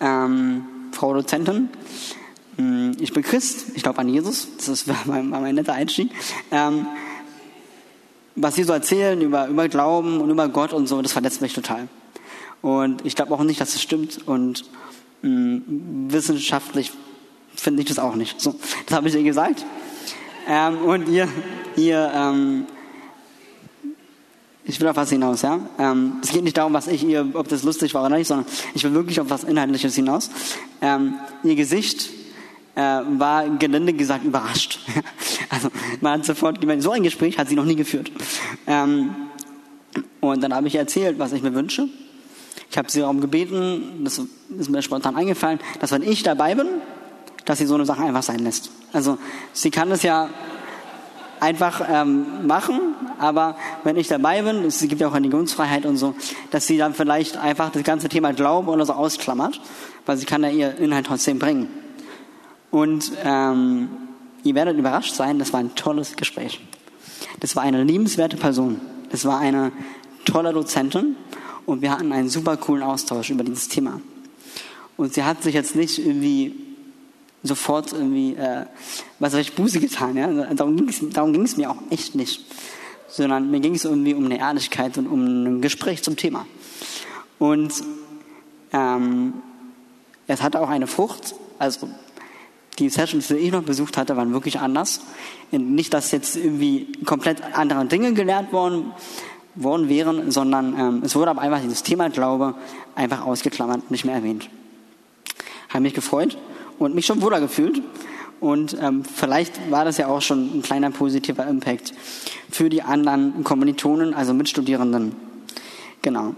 [0.00, 1.68] Ähm, Frau Dozentin,
[2.56, 6.10] hm, ich bin Christ, ich glaube an Jesus, das war mein, mein netter Einstieg.
[6.50, 6.86] Ähm,
[8.36, 11.54] was sie so erzählen über, über Glauben und über Gott und so, das verletzt mich
[11.54, 11.88] total.
[12.62, 14.64] Und ich glaube auch nicht, dass es stimmt und
[15.22, 16.92] mh, hm, wissenschaftlich
[17.60, 18.40] finde ich das auch nicht.
[18.40, 18.54] So,
[18.86, 19.64] das habe ich ihr gesagt.
[20.48, 21.28] Ähm, und ihr,
[21.76, 22.66] ihr ähm,
[24.68, 25.60] ich will auf was hinaus, ja.
[25.78, 28.46] Ähm, es geht nicht darum, was ich ihr, ob das lustig war oder nicht, sondern
[28.74, 30.30] ich will wirklich auf was Inhaltliches hinaus.
[30.82, 32.10] Ähm, ihr Gesicht
[32.74, 34.78] äh, war gelinde gesagt überrascht.
[35.48, 35.70] also
[36.02, 38.12] man hat sofort gemerkt, so ein Gespräch hat sie noch nie geführt.
[38.66, 39.14] Ähm,
[40.20, 41.88] und dann habe ich erzählt, was ich mir wünsche.
[42.70, 44.20] Ich habe sie darum gebeten, das
[44.58, 46.66] ist mir spontan eingefallen, dass wenn ich dabei bin,
[47.48, 48.70] dass sie so eine Sache einfach sein lässt.
[48.92, 49.16] Also
[49.54, 50.28] sie kann es ja
[51.40, 52.78] einfach ähm, machen,
[53.18, 56.14] aber wenn ich dabei bin, es gibt ja auch Religionsfreiheit und so,
[56.50, 59.62] dass sie dann vielleicht einfach das ganze Thema Glauben oder so ausklammert,
[60.04, 61.68] weil sie kann ja ihr Inhalt trotzdem bringen.
[62.70, 63.88] Und ähm,
[64.44, 66.60] ihr werdet überrascht sein, das war ein tolles Gespräch.
[67.40, 68.78] Das war eine liebenswerte Person.
[69.10, 69.72] Das war eine
[70.26, 71.16] tolle Dozentin
[71.64, 74.02] und wir hatten einen super coolen Austausch über dieses Thema.
[74.98, 76.67] Und sie hat sich jetzt nicht irgendwie
[77.48, 78.66] sofort irgendwie, äh,
[79.18, 80.28] was habe ich Buße getan, ja?
[80.54, 82.44] Darum ging es darum mir auch echt nicht.
[83.08, 86.46] Sondern mir ging es irgendwie um eine Ehrlichkeit und um ein Gespräch zum Thema.
[87.38, 87.72] Und
[88.72, 89.34] ähm,
[90.26, 91.88] es hatte auch eine Frucht, also
[92.78, 95.00] die Sessions, die ich noch besucht hatte, waren wirklich anders.
[95.50, 98.92] Nicht, dass jetzt irgendwie komplett andere Dinge gelernt worden,
[99.54, 102.54] worden wären, sondern ähm, es wurde aber einfach dieses Thema Glaube
[102.94, 104.48] einfach ausgeklammert, nicht mehr erwähnt.
[105.68, 106.38] Habe mich gefreut
[106.78, 107.82] und mich schon wohler gefühlt.
[108.40, 111.92] Und ähm, vielleicht war das ja auch schon ein kleiner positiver Impact
[112.50, 115.16] für die anderen Kommilitonen, also Mitstudierenden.
[116.02, 116.34] Genau.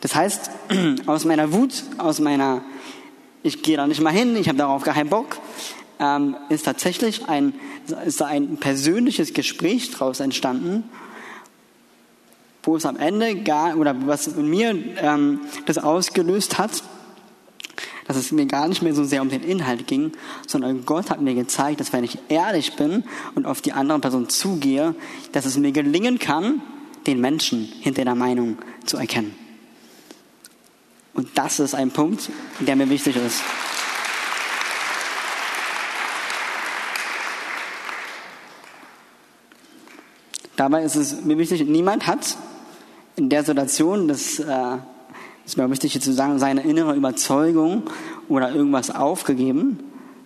[0.00, 0.50] Das heißt,
[1.06, 2.62] aus meiner Wut, aus meiner,
[3.42, 5.36] ich gehe da nicht mal hin, ich habe darauf gar keinen Bock,
[6.00, 7.54] ähm, ist tatsächlich ein,
[8.04, 10.84] ist ein persönliches Gespräch daraus entstanden,
[12.64, 16.82] wo es am Ende gar, oder was in mir ähm, das ausgelöst hat,
[18.06, 20.12] dass es mir gar nicht mehr so sehr um den Inhalt ging,
[20.46, 24.28] sondern Gott hat mir gezeigt, dass wenn ich ehrlich bin und auf die andere Person
[24.28, 24.94] zugehe,
[25.32, 26.62] dass es mir gelingen kann,
[27.06, 29.34] den Menschen hinter der Meinung zu erkennen.
[31.14, 33.42] Und das ist ein Punkt, der mir wichtig ist.
[40.56, 42.36] Dabei ist es mir wichtig, niemand hat
[43.16, 44.78] in der Situation, das äh,
[45.44, 47.84] ist mir wichtig hier zu sagen, seine innere Überzeugung
[48.28, 49.78] oder irgendwas aufgegeben,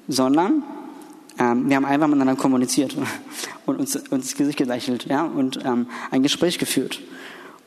[0.07, 0.63] sondern
[1.39, 2.97] ähm, wir haben einfach miteinander kommuniziert
[3.67, 7.01] und uns, uns ins Gesicht gelächelt ja, und ähm, ein Gespräch geführt.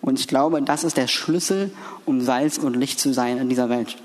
[0.01, 1.71] Und ich glaube, das ist der Schlüssel,
[2.05, 3.97] um Salz und Licht zu sein in dieser Welt.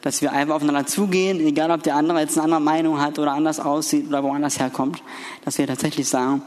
[0.00, 3.32] Dass wir einfach aufeinander zugehen, egal ob der andere jetzt eine andere Meinung hat oder
[3.32, 5.02] anders aussieht oder woanders herkommt,
[5.44, 6.42] dass wir tatsächlich sagen,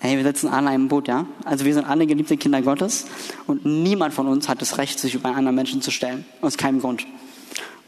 [0.00, 1.26] hey, wir sitzen alle in einem Boot, ja?
[1.44, 3.06] Also wir sind alle geliebte Kinder Gottes
[3.46, 6.24] und niemand von uns hat das Recht, sich über einen anderen Menschen zu stellen.
[6.40, 7.06] Aus keinem Grund.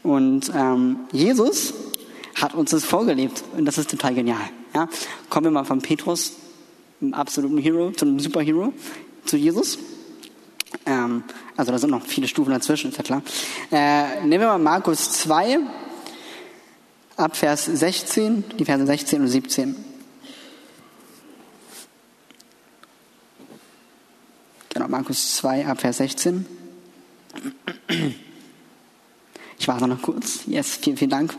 [0.03, 1.73] Und ähm, Jesus
[2.35, 4.41] hat uns das vorgelebt und das ist total genial.
[4.73, 4.87] Ja?
[5.29, 6.33] Kommen wir mal von Petrus,
[7.01, 8.73] einem absoluten Hero, zu einem Superhero,
[9.25, 9.77] zu Jesus.
[10.85, 11.23] Ähm,
[11.55, 13.21] also da sind noch viele Stufen dazwischen, ist ja klar.
[13.71, 15.59] Äh, nehmen wir mal Markus 2,
[17.17, 19.90] ab Vers 16, die Verse 16 und 17.
[24.73, 26.45] Genau, Markus 2, ab Vers 16.
[29.59, 30.45] Ich warte noch kurz.
[30.47, 31.35] Yes, vielen, vielen Dank.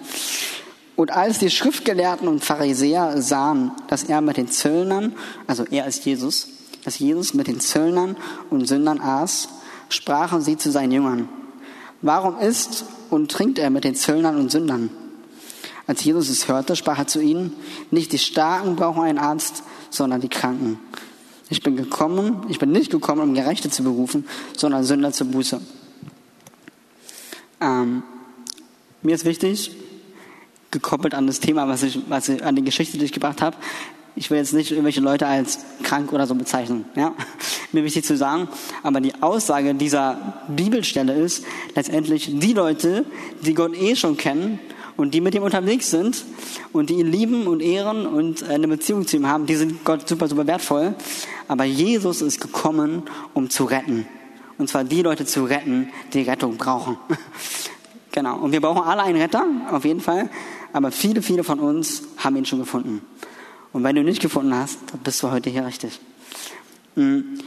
[0.97, 5.15] Und als die Schriftgelehrten und Pharisäer sahen, dass er mit den Zöllnern,
[5.47, 6.49] also er ist Jesus,
[6.85, 8.19] dass Jesus mit den Zöllnern
[8.51, 9.49] und Sündern aß,
[9.89, 11.29] sprachen sie zu seinen Jüngern,
[12.03, 14.91] warum isst und trinkt er mit den Zöllnern und Sündern?
[15.87, 17.55] Als Jesus es hörte, sprach er zu ihnen,
[17.91, 20.79] nicht die Starken brauchen einen Arzt, sondern die Kranken.
[21.53, 25.61] Ich bin gekommen, ich bin nicht gekommen, um Gerechte zu berufen, sondern Sünder zur Buße.
[27.61, 28.03] Ähm,
[29.03, 29.71] mir ist wichtig,
[30.71, 33.59] gekoppelt an das Thema, was ich, was ich, an die Geschichte, die ich gebracht habe,
[34.17, 36.87] ich will jetzt nicht irgendwelche Leute als krank oder so bezeichnen.
[36.97, 37.15] Ja?
[37.73, 38.49] Mir wichtig zu sagen,
[38.83, 43.05] aber die Aussage dieser Bibelstelle ist letztendlich die Leute,
[43.43, 44.59] die Gott eh schon kennen
[44.97, 46.25] und die mit ihm unterwegs sind
[46.73, 50.09] und die ihn lieben und ehren und eine Beziehung zu ihm haben, die sind Gott
[50.09, 50.95] super, super wertvoll.
[51.49, 53.03] Aber Jesus ist gekommen,
[53.35, 54.07] um zu retten.
[54.59, 56.97] Und zwar die Leute zu retten, die Rettung brauchen.
[58.13, 58.39] genau.
[58.39, 60.31] Und wir brauchen alle einen Retter, auf jeden Fall.
[60.73, 63.03] Aber viele, viele von uns haben ihn schon gefunden.
[63.73, 65.99] Und wenn du ihn nicht gefunden hast, dann bist du heute hier richtig.
[66.95, 67.39] Hm.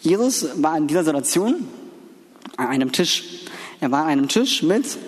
[0.00, 1.66] Jesus war in dieser Situation
[2.56, 3.24] an einem Tisch.
[3.80, 4.98] Er war an einem Tisch mit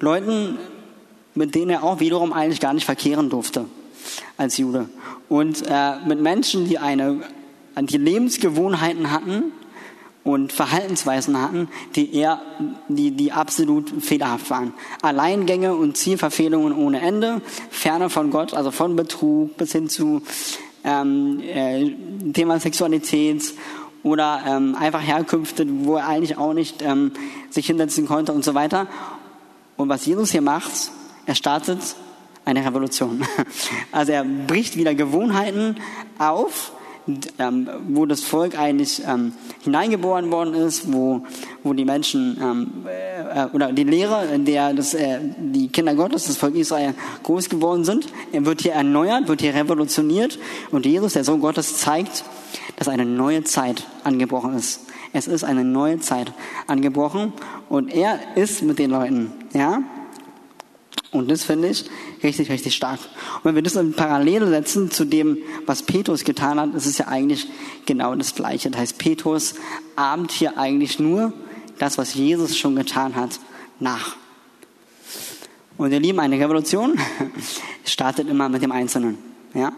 [0.00, 0.58] Leuten,
[1.34, 3.66] mit denen er auch wiederum eigentlich gar nicht verkehren durfte
[4.36, 4.88] als Jude.
[5.28, 7.22] Und äh, mit Menschen, die eine,
[7.80, 9.52] die Lebensgewohnheiten hatten,
[10.24, 12.40] und Verhaltensweisen hatten, die eher,
[12.88, 14.72] die, die absolut fehlerhaft waren.
[15.02, 17.40] Alleingänge und Zielverfehlungen ohne Ende,
[17.70, 20.22] ferne von Gott, also von Betrug bis hin zu
[20.84, 21.90] ähm, äh,
[22.32, 23.54] Thema Sexualität
[24.02, 27.12] oder ähm, einfach Herkünfte, wo er eigentlich auch nicht ähm,
[27.50, 28.86] sich hinsetzen konnte und so weiter.
[29.76, 30.92] Und was Jesus hier macht,
[31.26, 31.80] er startet
[32.44, 33.24] eine Revolution.
[33.92, 35.76] Also er bricht wieder Gewohnheiten
[36.18, 36.72] auf,
[37.38, 39.32] ähm, wo das Volk eigentlich ähm,
[39.62, 41.26] hineingeboren worden ist, wo,
[41.62, 46.26] wo die Menschen ähm, äh, oder die Lehre, in der das, äh, die Kinder Gottes,
[46.26, 48.06] das Volk Israel groß geworden sind.
[48.32, 50.38] Er wird hier erneuert, wird hier revolutioniert
[50.70, 52.24] und Jesus, der Sohn Gottes, zeigt,
[52.76, 54.82] dass eine neue Zeit angebrochen ist.
[55.12, 56.32] Es ist eine neue Zeit
[56.66, 57.32] angebrochen
[57.68, 59.82] und er ist mit den Leuten, ja.
[61.12, 61.84] Und das finde ich
[62.22, 62.98] richtig, richtig stark.
[63.36, 66.96] Und wenn wir das in Parallele setzen zu dem, was Petrus getan hat, ist es
[66.96, 67.46] ja eigentlich
[67.84, 68.70] genau das Gleiche.
[68.70, 69.54] Das heißt, Petrus
[69.94, 71.34] ahmt hier eigentlich nur
[71.78, 73.38] das, was Jesus schon getan hat,
[73.78, 74.16] nach.
[75.76, 76.98] Und ihr Lieben, eine Revolution
[77.84, 79.18] startet immer mit dem Einzelnen.
[79.52, 79.72] Ja?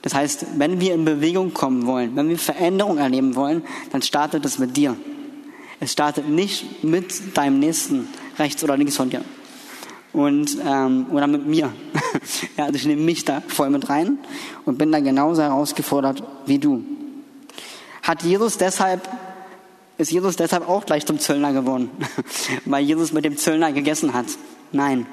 [0.00, 4.46] Das heißt, wenn wir in Bewegung kommen wollen, wenn wir Veränderung erleben wollen, dann startet
[4.46, 4.96] es mit dir.
[5.78, 9.22] Es startet nicht mit deinem Nächsten rechts oder links von dir
[10.14, 11.72] und ähm, oder mit mir.
[12.56, 14.18] ja, also ich nehme mich da voll mit rein
[14.64, 16.84] und bin da genauso herausgefordert wie du.
[18.02, 19.06] Hat Jesus deshalb
[19.96, 21.90] ist Jesus deshalb auch gleich zum Zöllner geworden,
[22.64, 24.26] weil Jesus mit dem Zöllner gegessen hat?
[24.72, 25.06] Nein,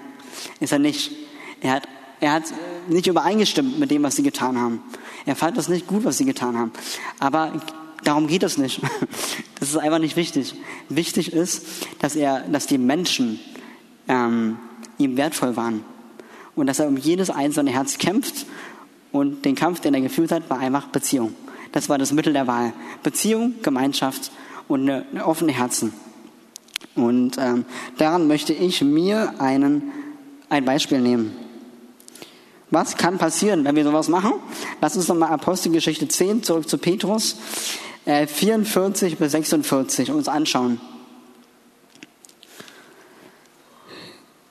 [0.60, 1.12] ist er nicht.
[1.62, 1.88] Er hat
[2.20, 2.44] er hat
[2.88, 4.84] nicht übereingestimmt mit dem, was sie getan haben.
[5.26, 6.72] Er fand das nicht gut, was sie getan haben.
[7.20, 7.52] Aber
[8.04, 8.82] darum geht es nicht.
[9.60, 10.56] Das ist einfach nicht wichtig.
[10.90, 11.64] Wichtig ist,
[12.00, 13.40] dass er, dass die Menschen
[14.08, 14.58] ähm,
[15.04, 15.84] ihm wertvoll waren.
[16.56, 18.46] Und dass er um jedes einzelne Herz kämpft.
[19.12, 21.34] Und den Kampf, den er geführt hat, war einfach Beziehung.
[21.72, 22.74] Das war das Mittel der Wahl.
[23.04, 24.32] Beziehung, Gemeinschaft
[24.68, 25.94] und eine, eine offene Herzen.
[26.96, 27.66] Und ähm,
[27.98, 29.92] daran möchte ich mir einen,
[30.50, 31.36] ein Beispiel nehmen.
[32.70, 34.34] Was kann passieren, wenn wir sowas machen?
[34.80, 37.38] Lass uns nochmal Apostelgeschichte 10 zurück zu Petrus,
[38.06, 40.80] äh, 44 bis 46 uns anschauen.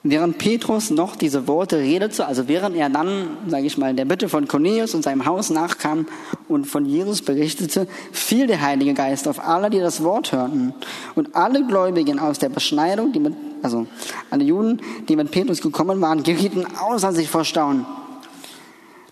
[0.02, 4.30] Während Petrus noch diese Worte redete, also während er dann, sage ich mal, der Bitte
[4.30, 6.06] von Cornelius und seinem Haus nachkam
[6.48, 10.72] und von Jesus berichtete, fiel der Heilige Geist auf alle, die das Wort hörten.
[11.16, 13.86] Und alle Gläubigen aus der Beschneidung, die mit, also
[14.30, 17.84] alle Juden, die mit Petrus gekommen waren, gerieten außer sich vor Staunen,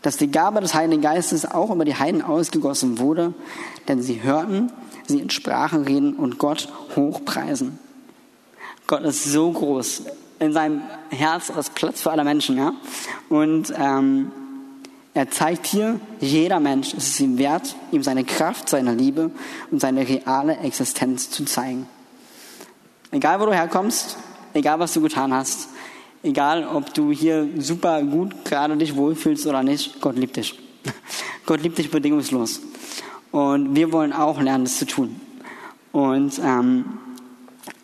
[0.01, 3.35] dass die Gabe des Heiligen Geistes auch über die Heiden ausgegossen wurde,
[3.88, 4.72] denn sie hörten
[5.09, 7.79] sie in Sprachen reden und Gott hochpreisen.
[8.87, 10.03] Gott ist so groß
[10.38, 12.57] in seinem Herz ist Platz für alle Menschen.
[12.57, 12.72] Ja?
[13.29, 14.31] Und ähm,
[15.14, 19.31] er zeigt hier, jeder Mensch ist es ihm wert, ihm seine Kraft, seine Liebe
[19.70, 21.88] und seine reale Existenz zu zeigen.
[23.11, 24.16] Egal, wo du herkommst,
[24.55, 25.70] egal, was du getan hast,
[26.22, 30.59] egal, ob du hier super gut gerade dich wohlfühlst oder nicht, Gott liebt dich.
[31.46, 32.61] Gott liebt dich bedingungslos.
[33.33, 35.20] Und wir wollen auch lernen, das zu tun.
[35.90, 36.85] Und ähm,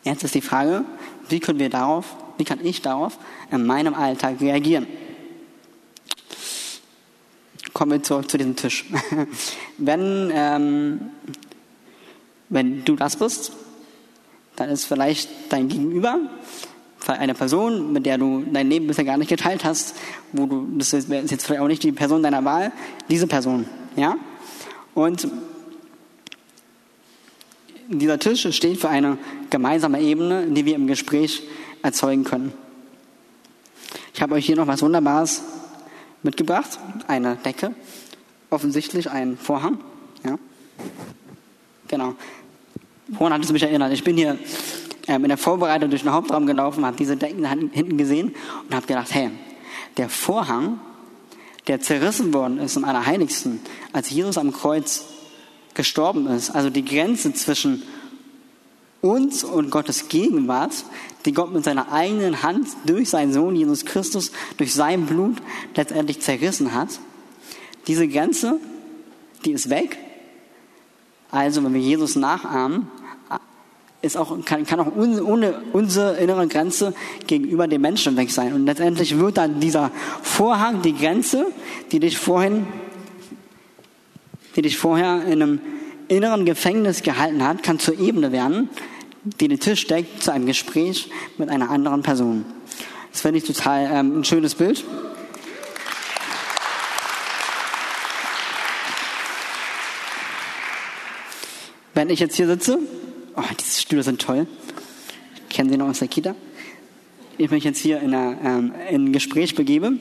[0.05, 0.85] jetzt ist die Frage,
[1.29, 3.19] wie können wir darauf wie kann ich darauf
[3.51, 4.87] in meinem Alltag reagieren?
[7.73, 8.85] Kommen wir zurück zu diesem Tisch.
[9.79, 11.01] wenn, ähm,
[12.49, 13.53] wenn du das bist,
[14.57, 16.21] dann ist vielleicht dein Gegenüber
[17.07, 19.97] eine Person, mit der du dein Leben bisher gar nicht geteilt hast,
[20.33, 22.73] wo du, das ist jetzt vielleicht auch nicht die Person deiner Wahl,
[23.11, 23.67] diese Person,
[23.97, 24.17] ja?
[24.95, 25.29] Und
[27.89, 29.19] dieser Tisch steht für eine
[29.51, 31.43] gemeinsame Ebene, die wir im Gespräch
[31.85, 32.53] erzeugen können.
[34.15, 35.43] Ich habe euch hier noch was Wunderbares
[36.23, 36.79] mitgebracht.
[37.07, 37.75] Eine Decke.
[38.51, 39.79] Offensichtlich ein Vorhang.
[40.25, 40.39] Ja.
[41.89, 42.15] Genau.
[43.17, 43.93] Vorhin hat es mich erinnert.
[43.93, 44.39] Ich bin hier
[45.07, 48.35] ähm, in der Vorbereitung durch den Hauptraum gelaufen, habe diese Decken hinten gesehen
[48.67, 49.31] und habe gedacht, hey,
[49.99, 50.81] der Vorhang,
[51.67, 53.61] der zerrissen worden ist im Allerheiligsten,
[53.93, 55.05] als Jesus am Kreuz
[55.75, 57.83] gestorben ist, also die Grenze zwischen
[59.05, 60.73] uns und Gottes Gegenwart,
[61.27, 65.37] die Gott mit seiner eigenen Hand durch seinen Sohn Jesus Christus, durch sein Blut
[65.75, 66.89] letztendlich zerrissen hat.
[67.87, 68.59] Diese Grenze,
[69.45, 69.99] die ist weg.
[71.31, 72.89] Also, wenn wir Jesus nachahmen,
[74.01, 76.95] ist auch, kann, kann auch un, ohne unsere innere Grenze
[77.27, 78.55] gegenüber dem Menschen weg sein.
[78.55, 79.91] Und letztendlich wird dann dieser
[80.23, 81.47] Vorhang, die Grenze,
[81.93, 82.67] die dich vorhin,
[84.57, 85.61] die dich vorher in einem
[86.09, 88.69] inneren Gefängnis gehalten hat, kann zur Ebene werden,
[89.25, 92.45] die den Tisch deckt zu einem Gespräch mit einer anderen Person.
[93.11, 94.85] Das finde ich total ähm, ein schönes Bild.
[101.95, 102.79] Wenn ich jetzt hier sitze,
[103.37, 104.47] oh, diese Stühle sind toll.
[105.49, 106.35] Ich kenne sie noch aus der Kita.
[107.39, 109.93] Ich mich jetzt hier in, einer, ähm, in ein Gespräch begebe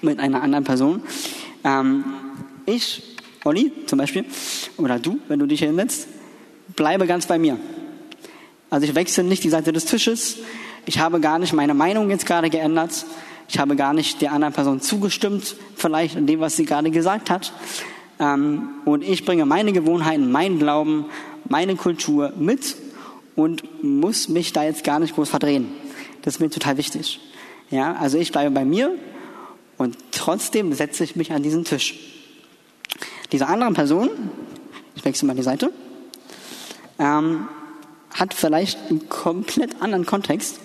[0.00, 1.02] mit einer anderen Person.
[1.62, 2.04] Ähm,
[2.66, 3.02] ich,
[3.44, 4.24] Olli zum Beispiel,
[4.78, 6.08] oder du, wenn du dich hier hinsetzt,
[6.74, 7.58] bleibe ganz bei mir.
[8.74, 10.38] Also ich wechsle nicht die Seite des Tisches.
[10.84, 13.06] Ich habe gar nicht meine Meinung jetzt gerade geändert.
[13.48, 17.30] Ich habe gar nicht der anderen Person zugestimmt, vielleicht in dem, was sie gerade gesagt
[17.30, 17.52] hat.
[18.18, 21.06] Ähm, und ich bringe meine Gewohnheiten, meinen Glauben,
[21.48, 22.74] meine Kultur mit
[23.36, 25.68] und muss mich da jetzt gar nicht groß verdrehen.
[26.22, 27.20] Das ist mir total wichtig.
[27.70, 28.92] Ja, also ich bleibe bei mir
[29.78, 31.94] und trotzdem setze ich mich an diesen Tisch.
[33.30, 34.10] Diese anderen Person,
[34.96, 35.70] ich wechsle mal die Seite,
[36.98, 37.46] ähm,
[38.14, 40.58] hat vielleicht einen komplett anderen Kontext.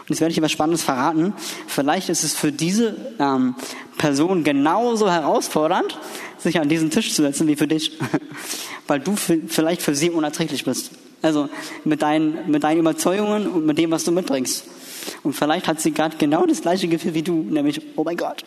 [0.00, 1.34] Und jetzt werde ich etwas Spannendes verraten.
[1.66, 3.54] Vielleicht ist es für diese ähm,
[3.98, 5.98] Person genauso herausfordernd,
[6.38, 7.98] sich an diesen Tisch zu setzen wie für dich,
[8.86, 10.90] weil du vielleicht für sie unerträglich bist.
[11.22, 11.48] Also
[11.84, 14.64] mit deinen, mit deinen Überzeugungen und mit dem, was du mitbringst.
[15.22, 18.44] Und vielleicht hat sie gerade genau das gleiche Gefühl wie du, nämlich, oh mein Gott,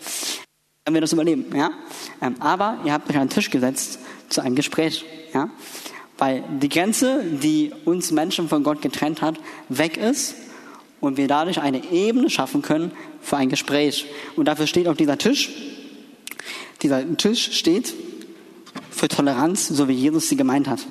[0.85, 1.71] können wir das überleben, ja?
[2.21, 5.49] Ähm, aber ihr habt euch an den Tisch gesetzt zu einem Gespräch, ja?
[6.19, 9.36] Weil die Grenze, die uns Menschen von Gott getrennt hat,
[9.69, 10.36] weg ist
[10.99, 14.05] und wir dadurch eine Ebene schaffen können für ein Gespräch.
[14.36, 15.49] Und dafür steht auch dieser Tisch.
[16.82, 17.93] Dieser Tisch steht
[18.91, 20.86] für Toleranz, so wie Jesus sie gemeint hat.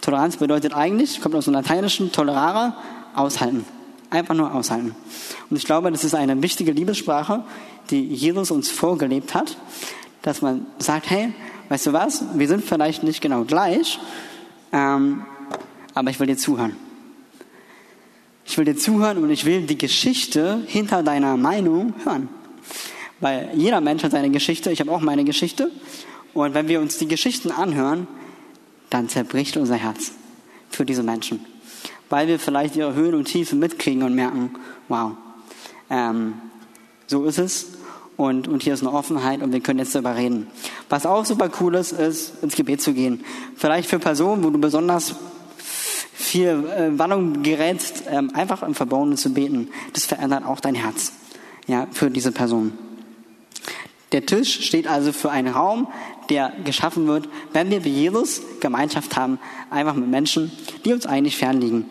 [0.00, 2.74] Toleranz bedeutet eigentlich, kommt aus dem Lateinischen, tolerare,
[3.14, 3.64] aushalten.
[4.10, 4.94] Einfach nur aushalten.
[5.50, 7.44] Und ich glaube, das ist eine wichtige Liebessprache,
[7.90, 9.56] die Jesus uns vorgelebt hat,
[10.22, 11.32] dass man sagt, hey,
[11.68, 13.98] weißt du was, wir sind vielleicht nicht genau gleich,
[14.76, 15.24] ähm,
[15.94, 16.76] aber ich will dir zuhören.
[18.44, 22.28] Ich will dir zuhören und ich will die Geschichte hinter deiner Meinung hören.
[23.18, 25.70] Weil jeder Mensch hat seine Geschichte, ich habe auch meine Geschichte.
[26.34, 28.06] Und wenn wir uns die Geschichten anhören,
[28.90, 30.12] dann zerbricht unser Herz
[30.68, 31.40] für diese Menschen.
[32.08, 34.50] weil wir vielleicht ihre Höhen und Tiefen mitkriegen und merken,
[34.88, 35.12] wow,
[35.90, 36.34] ähm,
[37.06, 37.66] so ist es
[38.16, 40.46] und, und hier ist eine Offenheit und wir können jetzt darüber reden.
[40.88, 43.24] Was auch super cool ist, ist ins Gebet zu gehen.
[43.56, 45.16] Vielleicht für Personen, wo du besonders
[46.14, 49.68] viel äh, Wandlung gerätst, ähm, einfach im Verborgenen zu beten.
[49.92, 51.12] Das verändert auch dein Herz,
[51.66, 52.72] ja, für diese Person.
[54.12, 55.88] Der Tisch steht also für einen Raum,
[56.30, 59.38] der geschaffen wird, wenn wir wie Jesus Gemeinschaft haben,
[59.70, 60.52] einfach mit Menschen,
[60.84, 61.84] die uns eigentlich fernliegen.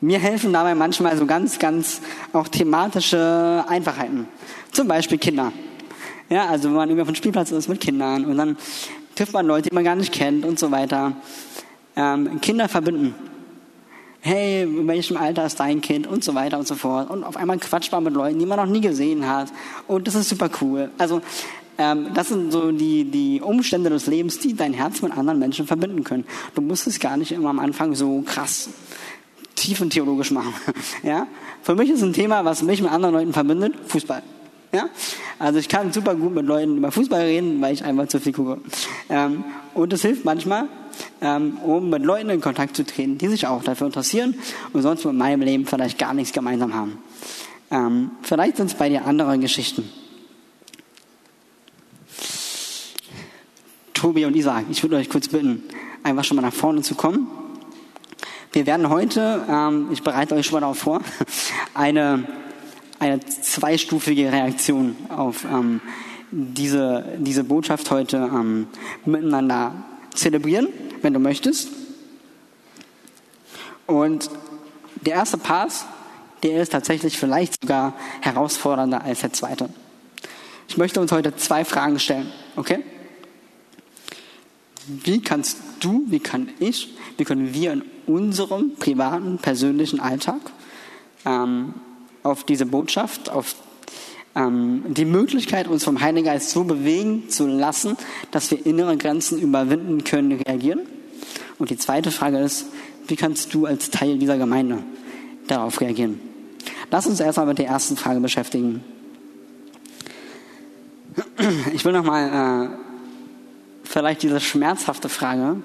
[0.00, 2.00] Mir helfen dabei manchmal so ganz, ganz
[2.32, 4.28] auch thematische Einfachheiten.
[4.70, 5.52] Zum Beispiel Kinder.
[6.28, 8.56] Ja, also wenn man irgendwie auf dem Spielplatz ist mit Kindern und dann
[9.14, 11.12] trifft man Leute, die man gar nicht kennt und so weiter.
[11.96, 13.14] Ähm, Kinder verbinden.
[14.20, 17.08] Hey, in welchem Alter ist dein Kind und so weiter und so fort.
[17.10, 19.48] Und auf einmal quatscht man mit Leuten, die man noch nie gesehen hat.
[19.86, 20.90] Und das ist super cool.
[20.98, 21.22] Also
[21.78, 25.66] ähm, das sind so die, die Umstände des Lebens, die dein Herz mit anderen Menschen
[25.66, 26.24] verbinden können.
[26.54, 28.68] Du musst es gar nicht immer am Anfang so krass
[29.54, 30.54] tiefentheologisch machen.
[31.02, 31.26] Ja?
[31.62, 34.22] Für mich ist ein Thema, was mich mit anderen Leuten verbindet, Fußball.
[34.78, 34.88] Ja?
[35.40, 38.32] Also ich kann super gut mit Leuten über Fußball reden, weil ich einfach zu viel
[38.32, 38.60] gucke.
[39.08, 40.68] Ähm, und es hilft manchmal,
[41.20, 44.36] ähm, um mit Leuten in Kontakt zu treten, die sich auch dafür interessieren
[44.72, 46.98] und sonst mit meinem Leben vielleicht gar nichts gemeinsam haben.
[47.70, 49.90] Ähm, vielleicht sind es bei dir andere Geschichten.
[53.94, 55.64] Tobi und Isaac, ich würde euch kurz bitten,
[56.04, 57.26] einfach schon mal nach vorne zu kommen.
[58.52, 61.00] Wir werden heute, ähm, ich bereite euch schon mal darauf vor,
[61.74, 62.24] eine,
[62.98, 65.80] eine zweistufige Reaktion auf ähm,
[66.30, 68.66] diese, diese Botschaft heute ähm,
[69.04, 69.74] miteinander
[70.14, 70.68] zelebrieren,
[71.02, 71.68] wenn du möchtest.
[73.86, 74.30] Und
[75.06, 75.86] der erste Pass,
[76.42, 79.70] der ist tatsächlich vielleicht sogar herausfordernder als der zweite.
[80.68, 82.80] Ich möchte uns heute zwei Fragen stellen, okay?
[84.86, 90.40] Wie kannst du, wie kann ich, wie können wir in unserem privaten, persönlichen Alltag
[91.24, 91.74] ähm,
[92.30, 93.54] auf diese Botschaft, auf
[94.34, 97.96] ähm, die Möglichkeit, uns vom Heiligen Geist so bewegen zu lassen,
[98.30, 100.80] dass wir innere Grenzen überwinden können, reagieren.
[101.58, 102.66] Und die zweite Frage ist,
[103.08, 104.78] wie kannst du als Teil dieser Gemeinde
[105.46, 106.20] darauf reagieren?
[106.90, 108.82] Lass uns erstmal mit der ersten Frage beschäftigen.
[111.72, 112.76] Ich will nochmal äh,
[113.84, 115.56] vielleicht diese schmerzhafte Frage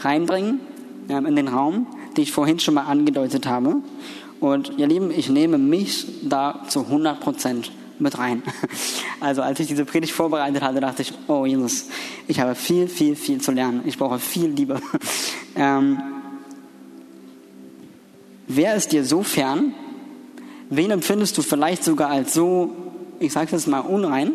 [0.00, 0.60] reinbringen
[1.08, 1.86] ähm, in den Raum,
[2.16, 3.76] die ich vorhin schon mal angedeutet habe.
[4.44, 8.42] Und ihr Lieben, ich nehme mich da zu 100 Prozent mit rein.
[9.20, 11.86] Also als ich diese Predigt vorbereitet hatte, dachte ich, oh Jesus,
[12.28, 13.80] ich habe viel, viel, viel zu lernen.
[13.86, 14.82] Ich brauche viel Liebe.
[15.56, 16.02] Ähm,
[18.48, 19.72] wer ist dir so fern?
[20.68, 22.74] Wen empfindest du vielleicht sogar als so,
[23.20, 24.32] ich sage jetzt mal, unrein?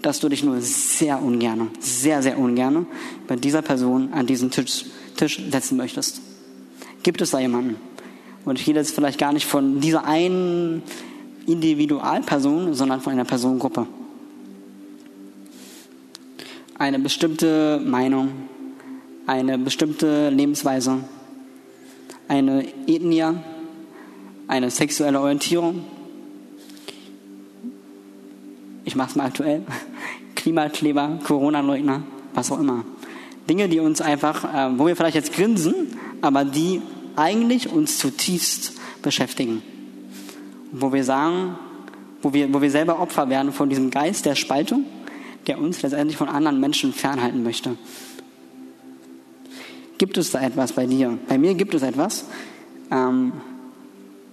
[0.00, 2.86] dass du dich nur sehr ungern, sehr, sehr ungern
[3.26, 4.84] bei dieser Person an diesen Tisch,
[5.16, 6.20] Tisch setzen möchtest.
[7.02, 7.76] Gibt es da jemanden?
[8.44, 10.82] Und ich rede jetzt vielleicht gar nicht von dieser einen
[11.46, 13.86] Individualperson, sondern von einer Personengruppe.
[16.78, 18.30] Eine bestimmte Meinung,
[19.26, 21.04] eine bestimmte Lebensweise,
[22.28, 23.24] eine Ethnie,
[24.48, 25.84] eine sexuelle Orientierung.
[28.84, 29.62] Ich mache es mal aktuell.
[30.34, 32.02] Klimakleber, Corona-Leugner,
[32.34, 32.84] was auch immer.
[33.48, 35.74] Dinge, die uns einfach, äh, wo wir vielleicht jetzt grinsen,
[36.20, 36.82] aber die
[37.16, 39.62] eigentlich uns zutiefst beschäftigen.
[40.72, 41.56] Wo wir sagen,
[42.22, 44.84] wo wir, wo wir selber Opfer werden von diesem Geist der Spaltung,
[45.46, 47.76] der uns letztendlich von anderen Menschen fernhalten möchte.
[49.98, 51.18] Gibt es da etwas bei dir?
[51.28, 52.24] Bei mir gibt es etwas.
[52.90, 53.32] Ähm,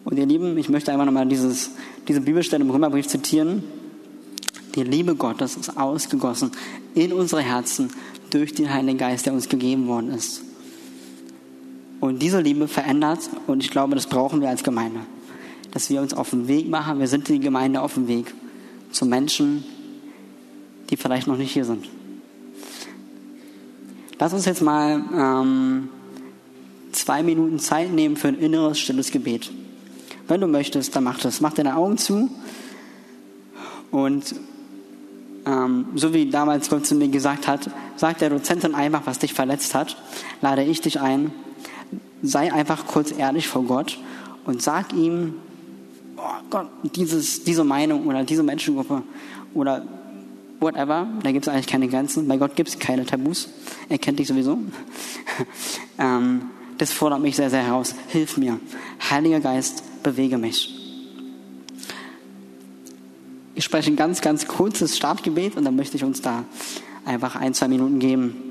[0.03, 1.71] und ihr Lieben, ich möchte einfach nochmal dieses,
[2.07, 3.63] diese Bibelstelle im Römerbrief zitieren.
[4.75, 6.51] Die Liebe Gottes ist ausgegossen
[6.95, 7.89] in unsere Herzen
[8.31, 10.41] durch den Heiligen Geist, der uns gegeben worden ist.
[12.01, 14.99] Und diese Liebe verändert, und ich glaube, das brauchen wir als Gemeinde,
[15.71, 16.99] dass wir uns auf den Weg machen.
[16.99, 18.33] Wir sind die Gemeinde auf dem Weg
[18.91, 19.63] zu Menschen,
[20.89, 21.87] die vielleicht noch nicht hier sind.
[24.19, 25.89] Lass uns jetzt mal ähm,
[26.91, 29.51] zwei Minuten Zeit nehmen für ein inneres, stilles Gebet.
[30.27, 31.39] Wenn du möchtest, dann mach das.
[31.39, 32.29] Mach deine Augen zu
[33.91, 34.35] und
[35.45, 39.33] ähm, so wie damals Gott zu mir gesagt hat, sag der Dozentin einfach, was dich
[39.33, 39.97] verletzt hat,
[40.41, 41.31] lade ich dich ein,
[42.23, 43.97] sei einfach kurz ehrlich vor Gott
[44.45, 45.35] und sag ihm,
[46.17, 49.03] oh Gott, dieses, diese Meinung oder diese Menschengruppe
[49.53, 49.85] oder
[50.59, 53.49] whatever, da gibt es eigentlich keine Grenzen, bei Gott gibt es keine Tabus,
[53.89, 54.59] er kennt dich sowieso.
[55.97, 56.43] ähm,
[56.77, 57.93] das fordert mich sehr, sehr heraus.
[58.07, 58.59] Hilf mir.
[59.09, 60.77] Heiliger Geist, bewege mich.
[63.53, 66.43] Ich spreche ein ganz, ganz kurzes Startgebet und dann möchte ich uns da
[67.05, 68.50] einfach ein, zwei Minuten geben.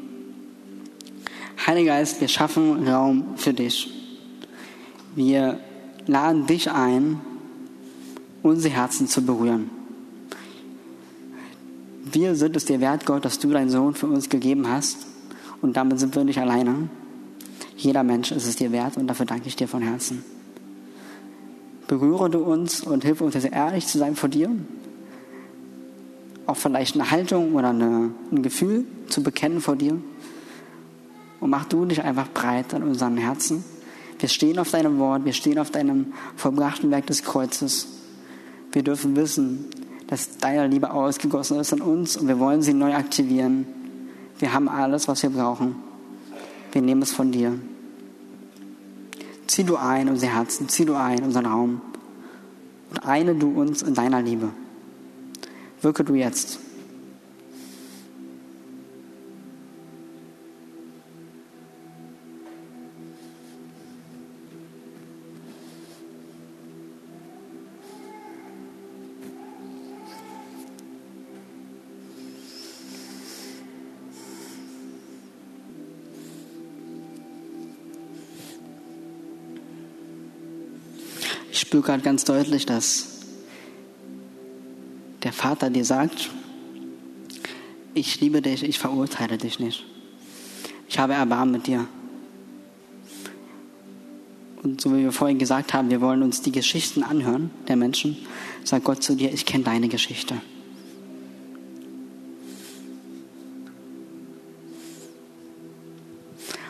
[1.66, 3.90] Heiliger Geist, wir schaffen Raum für dich.
[5.14, 5.60] Wir
[6.06, 7.20] laden dich ein,
[8.42, 9.70] unsere Herzen zu berühren.
[12.12, 15.06] Wir sind es dir wert, Gott, dass du deinen Sohn für uns gegeben hast.
[15.60, 16.88] Und damit sind wir nicht alleine.
[17.76, 20.24] Jeder Mensch ist es dir wert und dafür danke ich dir von Herzen.
[21.86, 24.50] Berühre du uns und hilf uns, ehrlich zu sein vor dir.
[26.46, 29.98] Auch vielleicht eine Haltung oder eine, ein Gefühl zu bekennen vor dir.
[31.40, 33.64] Und mach du dich einfach breit an unseren Herzen.
[34.18, 37.88] Wir stehen auf deinem Wort, wir stehen auf deinem vollbrachten Werk des Kreuzes.
[38.72, 39.64] Wir dürfen wissen,
[40.06, 43.66] dass deine Liebe ausgegossen ist in uns und wir wollen sie neu aktivieren.
[44.38, 45.76] Wir haben alles, was wir brauchen.
[46.72, 47.58] Wir nehmen es von dir.
[49.46, 51.80] Zieh du ein unser Herzen, zieh du ein unseren Raum
[52.90, 54.50] und eine du uns in deiner Liebe.
[55.80, 56.60] Wirke du jetzt.
[81.70, 83.20] Spüre gerade ganz deutlich, dass
[85.22, 86.28] der Vater dir sagt,
[87.94, 89.86] ich liebe dich, ich verurteile dich nicht.
[90.88, 91.86] Ich habe Erbarmen mit dir.
[94.64, 98.16] Und so wie wir vorhin gesagt haben, wir wollen uns die Geschichten anhören der Menschen,
[98.64, 100.40] sagt Gott zu dir, ich kenne deine Geschichte.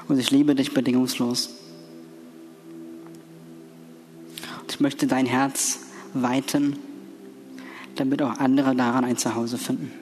[0.09, 1.70] Und ich liebe dich bedingungslos.
[4.81, 5.81] Möchte dein Herz
[6.15, 6.77] weiten,
[7.97, 9.93] damit auch andere daran ein Zuhause finden.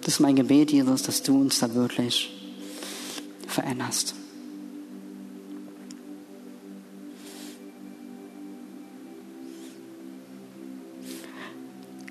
[0.00, 2.32] Das ist mein Gebet, Jesus, dass du uns da wirklich
[3.46, 4.14] veränderst.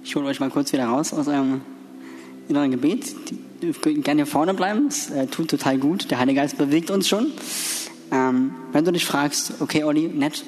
[0.04, 1.62] Ich hole euch mal kurz wieder raus aus eurem
[2.48, 3.16] inneren Gebet.
[3.62, 4.88] Ihr könnt gerne hier vorne bleiben.
[4.89, 6.12] Es äh, tut total gut.
[6.12, 7.32] Der Heilige Geist bewegt uns schon.
[8.12, 10.44] Ähm, wenn du dich fragst, okay, Olli, nett,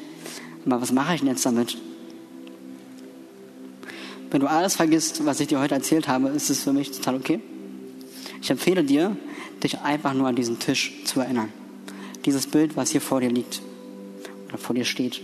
[0.65, 1.77] aber was mache ich denn jetzt damit?
[4.31, 7.15] Wenn du alles vergisst, was ich dir heute erzählt habe, ist es für mich total
[7.15, 7.39] okay.
[8.41, 9.15] Ich empfehle dir,
[9.63, 11.49] dich einfach nur an diesen Tisch zu erinnern.
[12.25, 13.61] Dieses Bild, was hier vor dir liegt
[14.47, 15.21] oder vor dir steht.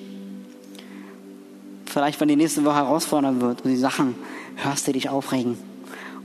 [1.86, 4.16] Vielleicht, wenn die nächste Woche herausfordernd wird und die Sachen
[4.58, 5.58] hörst, die dich aufregen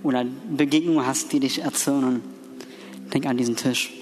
[0.03, 2.21] oder Begegnungen hast, die dich erzürnen,
[3.15, 3.93] denk an diesen Tisch.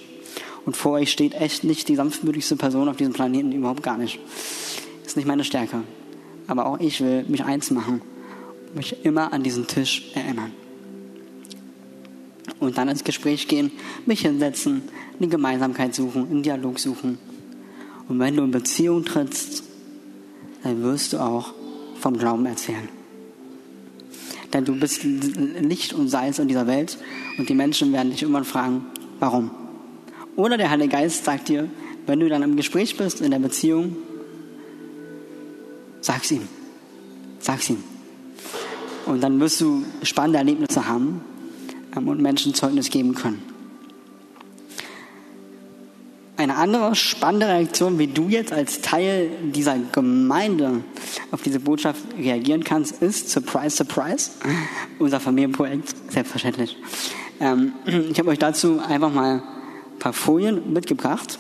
[0.67, 4.19] Und vor euch steht echt nicht die sanftmütigste Person auf diesem Planeten, überhaupt gar nicht
[5.13, 5.83] ist nicht meine Stärke.
[6.47, 8.01] Aber auch ich will mich eins machen,
[8.75, 10.53] mich immer an diesen Tisch erinnern.
[12.61, 13.73] Und dann ins Gespräch gehen,
[14.07, 14.81] mich hinsetzen,
[15.19, 17.19] eine Gemeinsamkeit suchen, einen Dialog suchen.
[18.09, 19.65] Und wenn du in Beziehung trittst,
[20.63, 21.53] dann wirst du auch
[22.01, 22.89] vom Glauben erzählen.
[24.55, 26.97] Denn du bist Licht und Salz in dieser Welt
[27.37, 28.87] und die Menschen werden dich irgendwann fragen,
[29.19, 29.51] warum?
[30.37, 31.69] Oder der Heilige Geist sagt dir,
[32.07, 33.97] wenn du dann im Gespräch bist, in der Beziehung,
[36.03, 36.49] Sag's ihm.
[37.39, 37.83] Sag's ihm.
[39.07, 41.23] Und dann wirst du spannende Erlebnisse haben
[41.97, 43.43] ähm, und Menschen Zeugnis geben können.
[46.37, 50.83] Eine andere spannende Reaktion, wie du jetzt als Teil dieser Gemeinde
[51.31, 54.33] auf diese Botschaft reagieren kannst, ist, surprise, surprise,
[54.99, 56.77] unser Familienprojekt, selbstverständlich.
[57.39, 57.73] Ähm,
[58.11, 59.43] ich habe euch dazu einfach mal
[59.93, 61.39] ein paar Folien mitgebracht.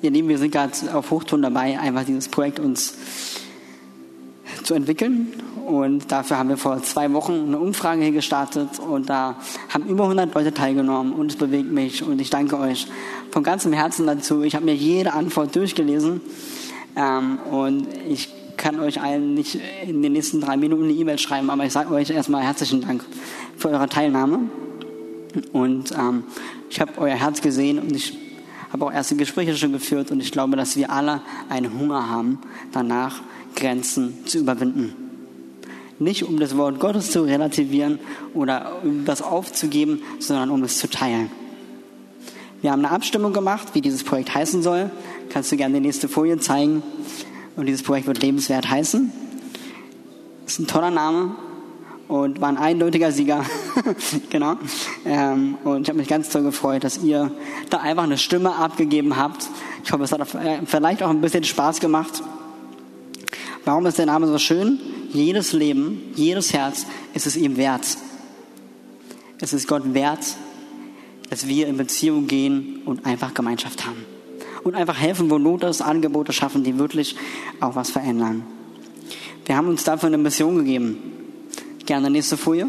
[0.00, 2.94] Ihr Lieben, wir sind gerade auf Hochtouren dabei, einfach dieses Projekt uns
[4.62, 5.32] zu entwickeln.
[5.66, 9.36] Und dafür haben wir vor zwei Wochen eine Umfrage hier gestartet und da
[9.68, 12.86] haben über 100 Leute teilgenommen und es bewegt mich und ich danke euch
[13.32, 14.42] von ganzem Herzen dazu.
[14.42, 16.20] Ich habe mir jede Antwort durchgelesen
[16.96, 21.50] ähm, und ich kann euch allen nicht in den nächsten drei Minuten eine E-Mail schreiben,
[21.50, 23.04] aber ich sage euch erstmal herzlichen Dank
[23.56, 24.42] für eure Teilnahme
[25.52, 26.22] und ähm,
[26.70, 28.27] ich habe euer Herz gesehen und ich
[28.72, 32.38] habe auch erste Gespräche schon geführt und ich glaube, dass wir alle einen Hunger haben,
[32.72, 33.20] danach
[33.54, 34.94] Grenzen zu überwinden.
[35.98, 37.98] Nicht um das Wort Gottes zu relativieren
[38.34, 41.30] oder um das aufzugeben, sondern um es zu teilen.
[42.60, 44.90] Wir haben eine Abstimmung gemacht, wie dieses Projekt heißen soll.
[45.30, 46.82] Kannst du gerne die nächste Folie zeigen.
[47.56, 49.12] Und dieses Projekt wird lebenswert heißen.
[50.46, 51.36] Ist ein toller Name
[52.08, 53.44] und war ein eindeutiger Sieger.
[54.30, 54.56] genau.
[55.04, 57.30] Ähm, und ich habe mich ganz toll gefreut, dass ihr
[57.70, 59.46] da einfach eine Stimme abgegeben habt.
[59.84, 62.22] Ich hoffe, es hat äh, vielleicht auch ein bisschen Spaß gemacht.
[63.64, 64.80] Warum ist der Name so schön?
[65.12, 67.86] Jedes Leben, jedes Herz ist es ihm wert.
[69.40, 70.36] Es ist Gott wert,
[71.28, 74.04] dass wir in Beziehung gehen und einfach Gemeinschaft haben.
[74.64, 77.16] Und einfach helfen, wo Not ist, Angebote schaffen, die wirklich
[77.60, 78.44] auch was verändern.
[79.44, 80.98] Wir haben uns dafür eine Mission gegeben.
[81.88, 82.66] Gerne nächste Folie.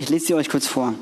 [0.00, 0.92] Ich lese sie euch kurz vor.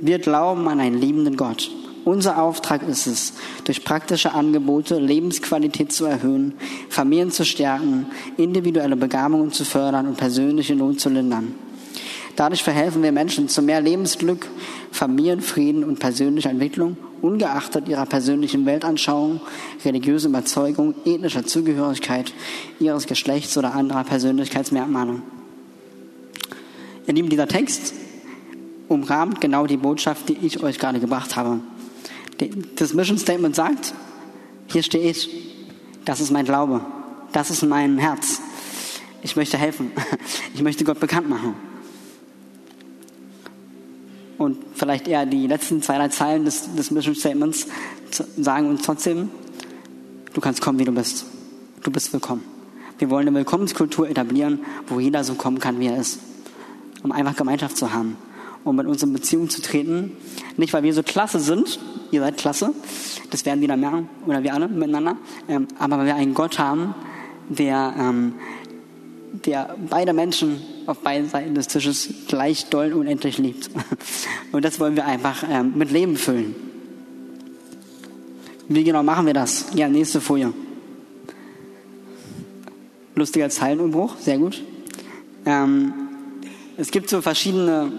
[0.00, 1.70] Wir glauben an einen liebenden Gott.
[2.06, 6.54] Unser Auftrag ist es, durch praktische Angebote Lebensqualität zu erhöhen,
[6.88, 8.06] Familien zu stärken,
[8.38, 11.54] individuelle Begabungen zu fördern und persönliche Not zu lindern.
[12.34, 14.48] Dadurch verhelfen wir Menschen zu mehr Lebensglück,
[14.92, 19.42] Familienfrieden und persönlicher Entwicklung, ungeachtet ihrer persönlichen Weltanschauung,
[19.84, 22.32] religiöser Überzeugung, ethnischer Zugehörigkeit,
[22.80, 25.20] ihres Geschlechts oder anderer Persönlichkeitsmerkmale.
[27.06, 27.94] Ihr Lieben, dieser Text
[28.88, 31.60] umrahmt genau die Botschaft, die ich euch gerade gebracht habe.
[32.76, 33.94] Das Mission Statement sagt,
[34.66, 35.30] hier stehe ich,
[36.04, 36.80] das ist mein Glaube,
[37.32, 38.40] das ist mein Herz.
[39.22, 39.92] Ich möchte helfen,
[40.54, 41.54] ich möchte Gott bekannt machen.
[44.38, 47.68] Und vielleicht eher die letzten zwei, drei Zeilen des, des Mission Statements
[48.36, 49.30] sagen uns trotzdem,
[50.34, 51.24] du kannst kommen, wie du bist.
[51.82, 52.42] Du bist willkommen.
[52.98, 56.18] Wir wollen eine Willkommenskultur etablieren, wo jeder so kommen kann, wie er ist.
[57.02, 58.16] Um einfach Gemeinschaft zu haben.
[58.64, 60.12] Um mit uns in Beziehung zu treten.
[60.56, 61.78] Nicht, weil wir so klasse sind,
[62.10, 62.72] ihr seid klasse,
[63.30, 65.16] das werden wieder mehr, oder wir alle miteinander,
[65.48, 66.94] ähm, aber weil wir einen Gott haben,
[67.48, 68.34] der, ähm,
[69.44, 73.70] der beide Menschen auf beiden Seiten des Tisches gleich doll und unendlich liebt.
[74.52, 76.54] Und das wollen wir einfach ähm, mit Leben füllen.
[78.68, 79.66] Wie genau machen wir das?
[79.74, 80.52] Ja, nächste Folie.
[83.14, 84.62] Lustiger Zeilenumbruch, sehr gut.
[85.44, 85.92] Ähm,
[86.76, 87.92] es gibt so verschiedene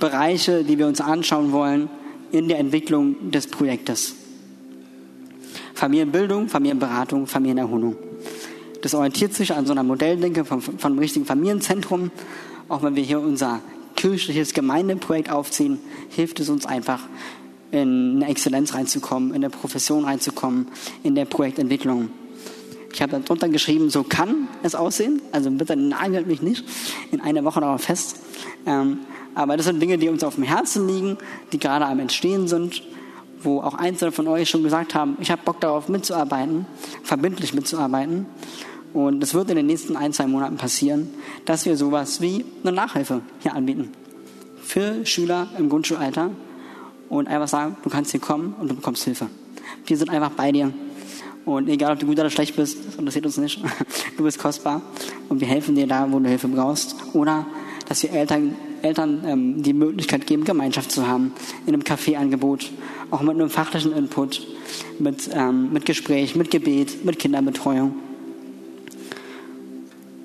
[0.00, 1.88] Bereiche, die wir uns anschauen wollen
[2.30, 4.14] in der Entwicklung des Projektes.
[5.74, 7.96] Familienbildung, Familienberatung, Familienerholung.
[8.82, 12.10] Das orientiert sich an so einer Modelldenke vom, vom richtigen Familienzentrum.
[12.68, 13.60] Auch wenn wir hier unser
[13.96, 15.78] kirchliches Gemeindeprojekt aufziehen,
[16.10, 17.00] hilft es uns einfach,
[17.70, 20.68] in eine Exzellenz reinzukommen, in der Profession reinzukommen,
[21.02, 22.10] in der Projektentwicklung.
[22.92, 25.20] Ich habe darunter geschrieben, so kann es aussehen.
[25.32, 26.64] Also bitte nagelt mich nicht
[27.12, 28.16] in einer Woche darauf fest.
[28.66, 29.00] Ähm,
[29.34, 31.18] aber das sind Dinge, die uns auf dem Herzen liegen,
[31.52, 32.82] die gerade am Entstehen sind,
[33.42, 36.66] wo auch Einzelne von euch schon gesagt haben, ich habe Bock darauf mitzuarbeiten,
[37.02, 38.26] verbindlich mitzuarbeiten.
[38.94, 41.10] Und es wird in den nächsten ein, zwei Monaten passieren,
[41.44, 43.92] dass wir sowas wie eine Nachhilfe hier anbieten.
[44.62, 46.30] Für Schüler im Grundschulalter.
[47.08, 49.28] Und einfach sagen, du kannst hier kommen und du bekommst Hilfe.
[49.86, 50.72] Wir sind einfach bei dir.
[51.48, 53.60] Und egal, ob du gut oder schlecht bist, das interessiert uns nicht.
[54.18, 54.82] Du bist kostbar.
[55.28, 56.94] Und wir helfen dir da, wo du Hilfe brauchst.
[57.14, 57.46] Oder,
[57.88, 61.32] dass wir Eltern, Eltern ähm, die Möglichkeit geben, Gemeinschaft zu haben.
[61.66, 62.70] In einem Kaffeeangebot.
[63.10, 64.46] Auch mit einem fachlichen Input.
[64.98, 67.94] Mit, ähm, mit Gespräch, mit Gebet, mit Kinderbetreuung.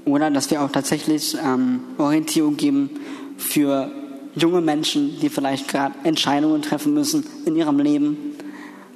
[0.04, 2.90] Oder dass wir auch tatsächlich ähm, Orientierung geben
[3.38, 3.90] für
[4.36, 8.18] junge Menschen, die vielleicht gerade Entscheidungen treffen müssen in ihrem Leben,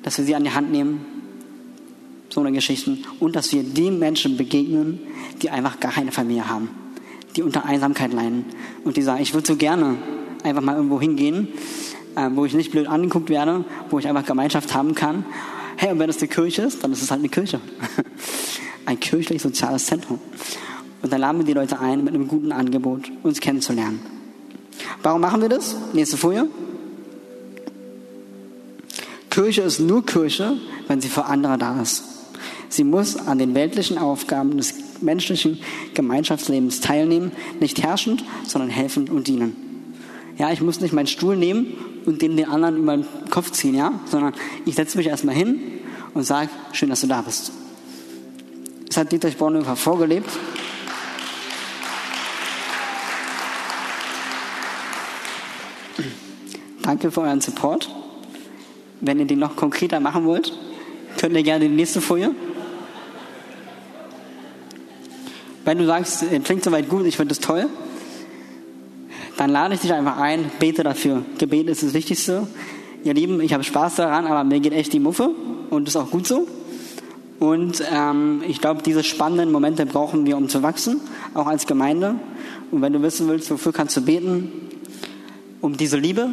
[0.03, 1.16] dass wir sie an die Hand nehmen,
[2.29, 4.99] so eine Geschichten, und dass wir den Menschen begegnen,
[5.41, 6.69] die einfach gar keine Familie haben,
[7.35, 8.45] die unter Einsamkeit leiden
[8.83, 9.97] und die sagen, ich würde so gerne
[10.43, 11.47] einfach mal irgendwo hingehen,
[12.15, 15.25] äh, wo ich nicht blöd angeguckt werde, wo ich einfach Gemeinschaft haben kann.
[15.77, 17.59] Hey, und wenn es eine Kirche ist, dann ist es halt eine Kirche.
[18.85, 20.17] Ein kirchlich-soziales Zentrum.
[21.01, 23.99] Und dann laden wir die Leute ein mit einem guten Angebot, uns kennenzulernen.
[25.03, 25.75] Warum machen wir das?
[25.91, 26.47] Nächste Folie.
[29.29, 30.57] Kirche ist nur Kirche,
[30.87, 32.03] wenn sie für andere da ist.
[32.69, 35.59] Sie muss an den weltlichen Aufgaben des menschlichen
[35.93, 39.55] Gemeinschaftslebens teilnehmen, nicht herrschend, sondern helfend und dienen.
[40.37, 41.73] Ja, ich muss nicht meinen Stuhl nehmen
[42.05, 44.33] und den den anderen über den Kopf ziehen, ja, sondern
[44.65, 45.59] ich setze mich erstmal hin
[46.13, 47.51] und sage, schön, dass du da bist.
[48.87, 50.29] Das hat Dietrich Bonhoeffer vorgelebt
[56.87, 57.93] Danke für euren Support.
[59.01, 60.57] Wenn ihr den noch konkreter machen wollt,
[61.19, 62.33] könnt ihr gerne die nächste Folie.
[65.67, 67.67] Wenn du sagst, klingt soweit gut, ich finde das toll,
[69.35, 71.23] dann lade ich dich einfach ein, bete dafür.
[71.39, 72.47] Gebet ist das Wichtigste.
[73.03, 75.29] Ihr Lieben, ich habe Spaß daran, aber mir geht echt die Muffe
[75.69, 76.47] und ist auch gut so.
[77.41, 81.01] Und ähm, ich glaube, diese spannenden Momente brauchen wir, um zu wachsen,
[81.33, 82.15] auch als Gemeinde.
[82.71, 84.49] Und wenn du wissen willst, wofür kannst du beten?
[85.59, 86.29] Um diese Liebe,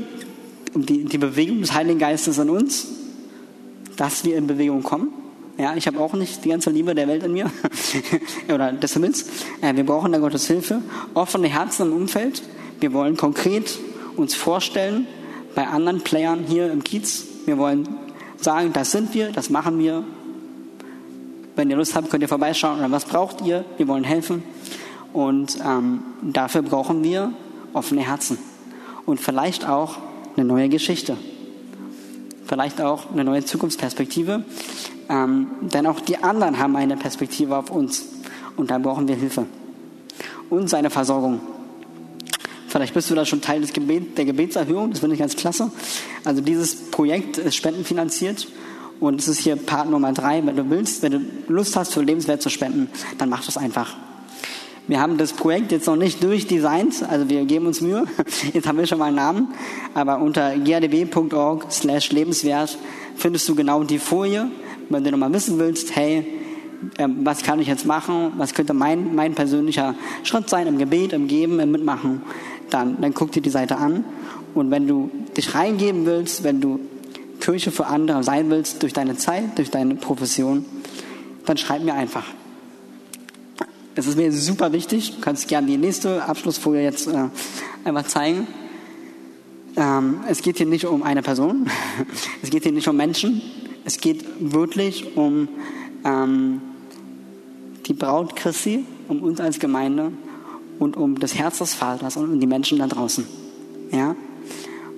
[0.74, 2.86] um die, die Bewegung des Heiligen Geistes in uns,
[3.96, 5.23] dass wir in Bewegung kommen.
[5.56, 7.48] Ja, ich habe auch nicht die ganze Liebe der Welt in mir
[8.52, 9.26] oder des Himmels.
[9.62, 10.82] Ja, wir brauchen da Gottes Hilfe.
[11.14, 12.42] Offene Herzen im Umfeld.
[12.80, 13.78] Wir wollen konkret
[14.16, 15.06] uns vorstellen
[15.54, 17.26] bei anderen Playern hier im Kiez.
[17.46, 17.88] Wir wollen
[18.36, 20.02] sagen, das sind wir, das machen wir.
[21.54, 22.80] Wenn ihr Lust habt, könnt ihr vorbeischauen.
[22.80, 23.64] Oder was braucht ihr?
[23.76, 24.42] Wir wollen helfen.
[25.12, 27.32] Und ähm, dafür brauchen wir
[27.72, 28.38] offene Herzen.
[29.06, 29.98] Und vielleicht auch
[30.36, 31.16] eine neue Geschichte.
[32.54, 34.44] Vielleicht auch eine neue Zukunftsperspektive.
[35.08, 38.04] Ähm, denn auch die anderen haben eine Perspektive auf uns.
[38.56, 39.46] Und da brauchen wir Hilfe.
[40.50, 41.40] Und seine Versorgung.
[42.68, 44.92] Vielleicht bist du da schon Teil des Gebet, der Gebetserhöhung.
[44.92, 45.72] Das finde ich ganz klasse.
[46.24, 48.46] Also dieses Projekt ist spendenfinanziert.
[49.00, 50.46] Und es ist hier Part Nummer drei.
[50.46, 51.20] Wenn du willst, wenn du
[51.52, 52.88] Lust hast, für Lebenswert zu spenden,
[53.18, 53.96] dann mach das einfach.
[54.86, 58.04] Wir haben das Projekt jetzt noch nicht durchdesignt, also wir geben uns Mühe.
[58.52, 59.48] Jetzt haben wir schon mal einen Namen,
[59.94, 62.76] aber unter grdb.org slash lebenswert
[63.16, 64.50] findest du genau die Folie.
[64.90, 66.26] Wenn du nochmal wissen willst, hey,
[66.98, 71.14] ähm, was kann ich jetzt machen, was könnte mein, mein persönlicher Schritt sein im Gebet,
[71.14, 72.20] im Geben, im Mitmachen,
[72.68, 74.04] dann, dann guck dir die Seite an.
[74.52, 76.78] Und wenn du dich reingeben willst, wenn du
[77.40, 80.66] Kirche für andere sein willst, durch deine Zeit, durch deine Profession,
[81.46, 82.26] dann schreib mir einfach.
[83.94, 85.14] Das ist mir super wichtig.
[85.14, 87.28] Du kannst gerne die nächste Abschlussfolie jetzt äh,
[87.84, 88.48] einmal zeigen.
[89.76, 91.70] Ähm, es geht hier nicht um eine Person.
[92.42, 93.40] es geht hier nicht um Menschen.
[93.84, 95.48] Es geht wirklich um
[96.04, 96.60] ähm,
[97.86, 100.12] die Braut Christi, um uns als Gemeinde
[100.80, 103.24] und um das Herz des Vaters und um die Menschen da draußen.
[103.92, 104.16] Ja?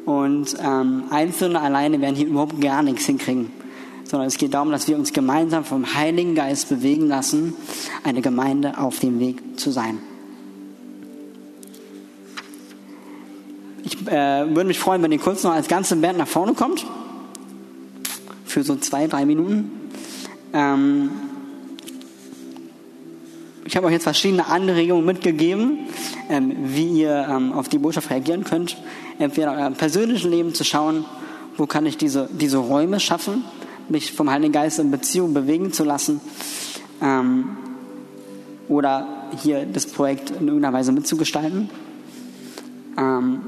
[0.06, 3.50] Und ähm, Einzelne alleine werden hier überhaupt gar nichts hinkriegen
[4.08, 7.54] sondern es geht darum, dass wir uns gemeinsam vom Heiligen Geist bewegen lassen,
[8.04, 9.98] eine Gemeinde auf dem Weg zu sein.
[13.84, 16.84] Ich äh, würde mich freuen, wenn ihr kurz noch als ganze Band nach vorne kommt.
[18.44, 19.70] Für so zwei, drei Minuten.
[20.52, 21.10] Ähm
[23.64, 25.78] ich habe euch jetzt verschiedene Anregungen mitgegeben,
[26.30, 28.76] ähm, wie ihr ähm, auf die Botschaft reagieren könnt.
[29.18, 31.04] Entweder in eurem persönlichen Leben zu schauen,
[31.56, 33.44] wo kann ich diese, diese Räume schaffen,
[33.88, 36.20] mich vom Heiligen Geist in Beziehung bewegen zu lassen
[37.02, 37.56] ähm,
[38.68, 39.06] oder
[39.42, 41.70] hier das Projekt in irgendeiner Weise mitzugestalten.
[42.96, 43.40] Ähm,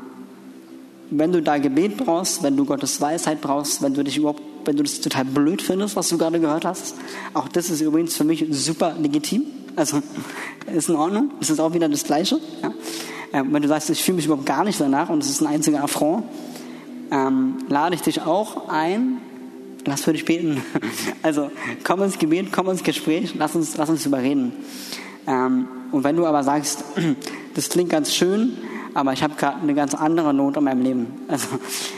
[1.11, 4.76] wenn du da Gebet brauchst, wenn du Gottes Weisheit brauchst, wenn du dich überhaupt, wenn
[4.76, 6.95] du das total blöd findest, was du gerade gehört hast,
[7.32, 9.45] auch das ist übrigens für mich super legitim.
[9.76, 10.03] Also
[10.74, 11.30] ist in Ordnung.
[11.41, 12.39] Es ist auch wieder das Gleiche.
[12.62, 12.72] Ja?
[13.32, 15.47] Ähm, wenn du sagst, ich fühle mich überhaupt gar nicht danach und es ist ein
[15.47, 16.24] einziger Affront,
[17.11, 19.18] ähm, lade ich dich auch ein,
[19.89, 20.62] lass für dich beten.
[21.22, 21.51] Also
[21.84, 24.53] komm ins Gebet, komm ins Gespräch, lass uns, lass uns überreden.
[25.26, 26.84] Ähm, und wenn du aber sagst,
[27.55, 28.53] das klingt ganz schön,
[28.95, 31.07] aber ich habe gerade eine ganz andere Not in meinem Leben.
[31.28, 31.49] Also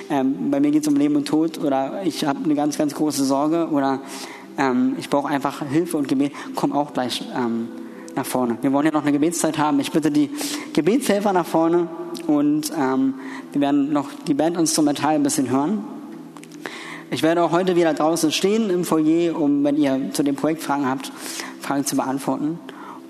[0.09, 2.95] ähm, bei mir geht es um Leben und Tod oder ich habe eine ganz, ganz
[2.95, 4.01] große Sorge oder
[4.59, 6.33] ähm, ich brauche einfach Hilfe und Gebet.
[6.55, 7.69] Komm auch gleich ähm,
[8.17, 8.59] nach vorne.
[8.63, 9.81] Wir wollen ja noch eine Gebetszeit haben.
[9.81, 10.31] Ich bitte die
[10.73, 11.89] Gebetshelfer nach vorne
[12.27, 13.15] und ähm,
[13.53, 15.85] wir werden noch die Bandinstrumental ein bisschen hören.
[17.13, 20.63] Ich werde auch heute wieder draußen stehen im Foyer, um, wenn ihr zu dem Projekt
[20.63, 21.11] Fragen habt,
[21.61, 22.61] Fragen zu beantworten.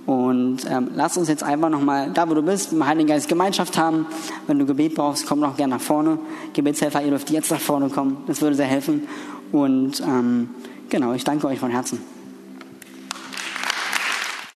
[0.07, 3.77] Und ähm, lass uns jetzt einfach nochmal, da wo du bist, im Heiligen Geist Gemeinschaft
[3.77, 4.07] haben.
[4.47, 6.19] Wenn du Gebet brauchst, komm noch gerne nach vorne.
[6.55, 8.25] Gebetshelfer, ihr dürft jetzt nach vorne kommen.
[8.27, 9.07] Das würde sehr helfen.
[9.53, 10.49] Und ähm,
[10.89, 12.01] genau, ich danke euch von Herzen.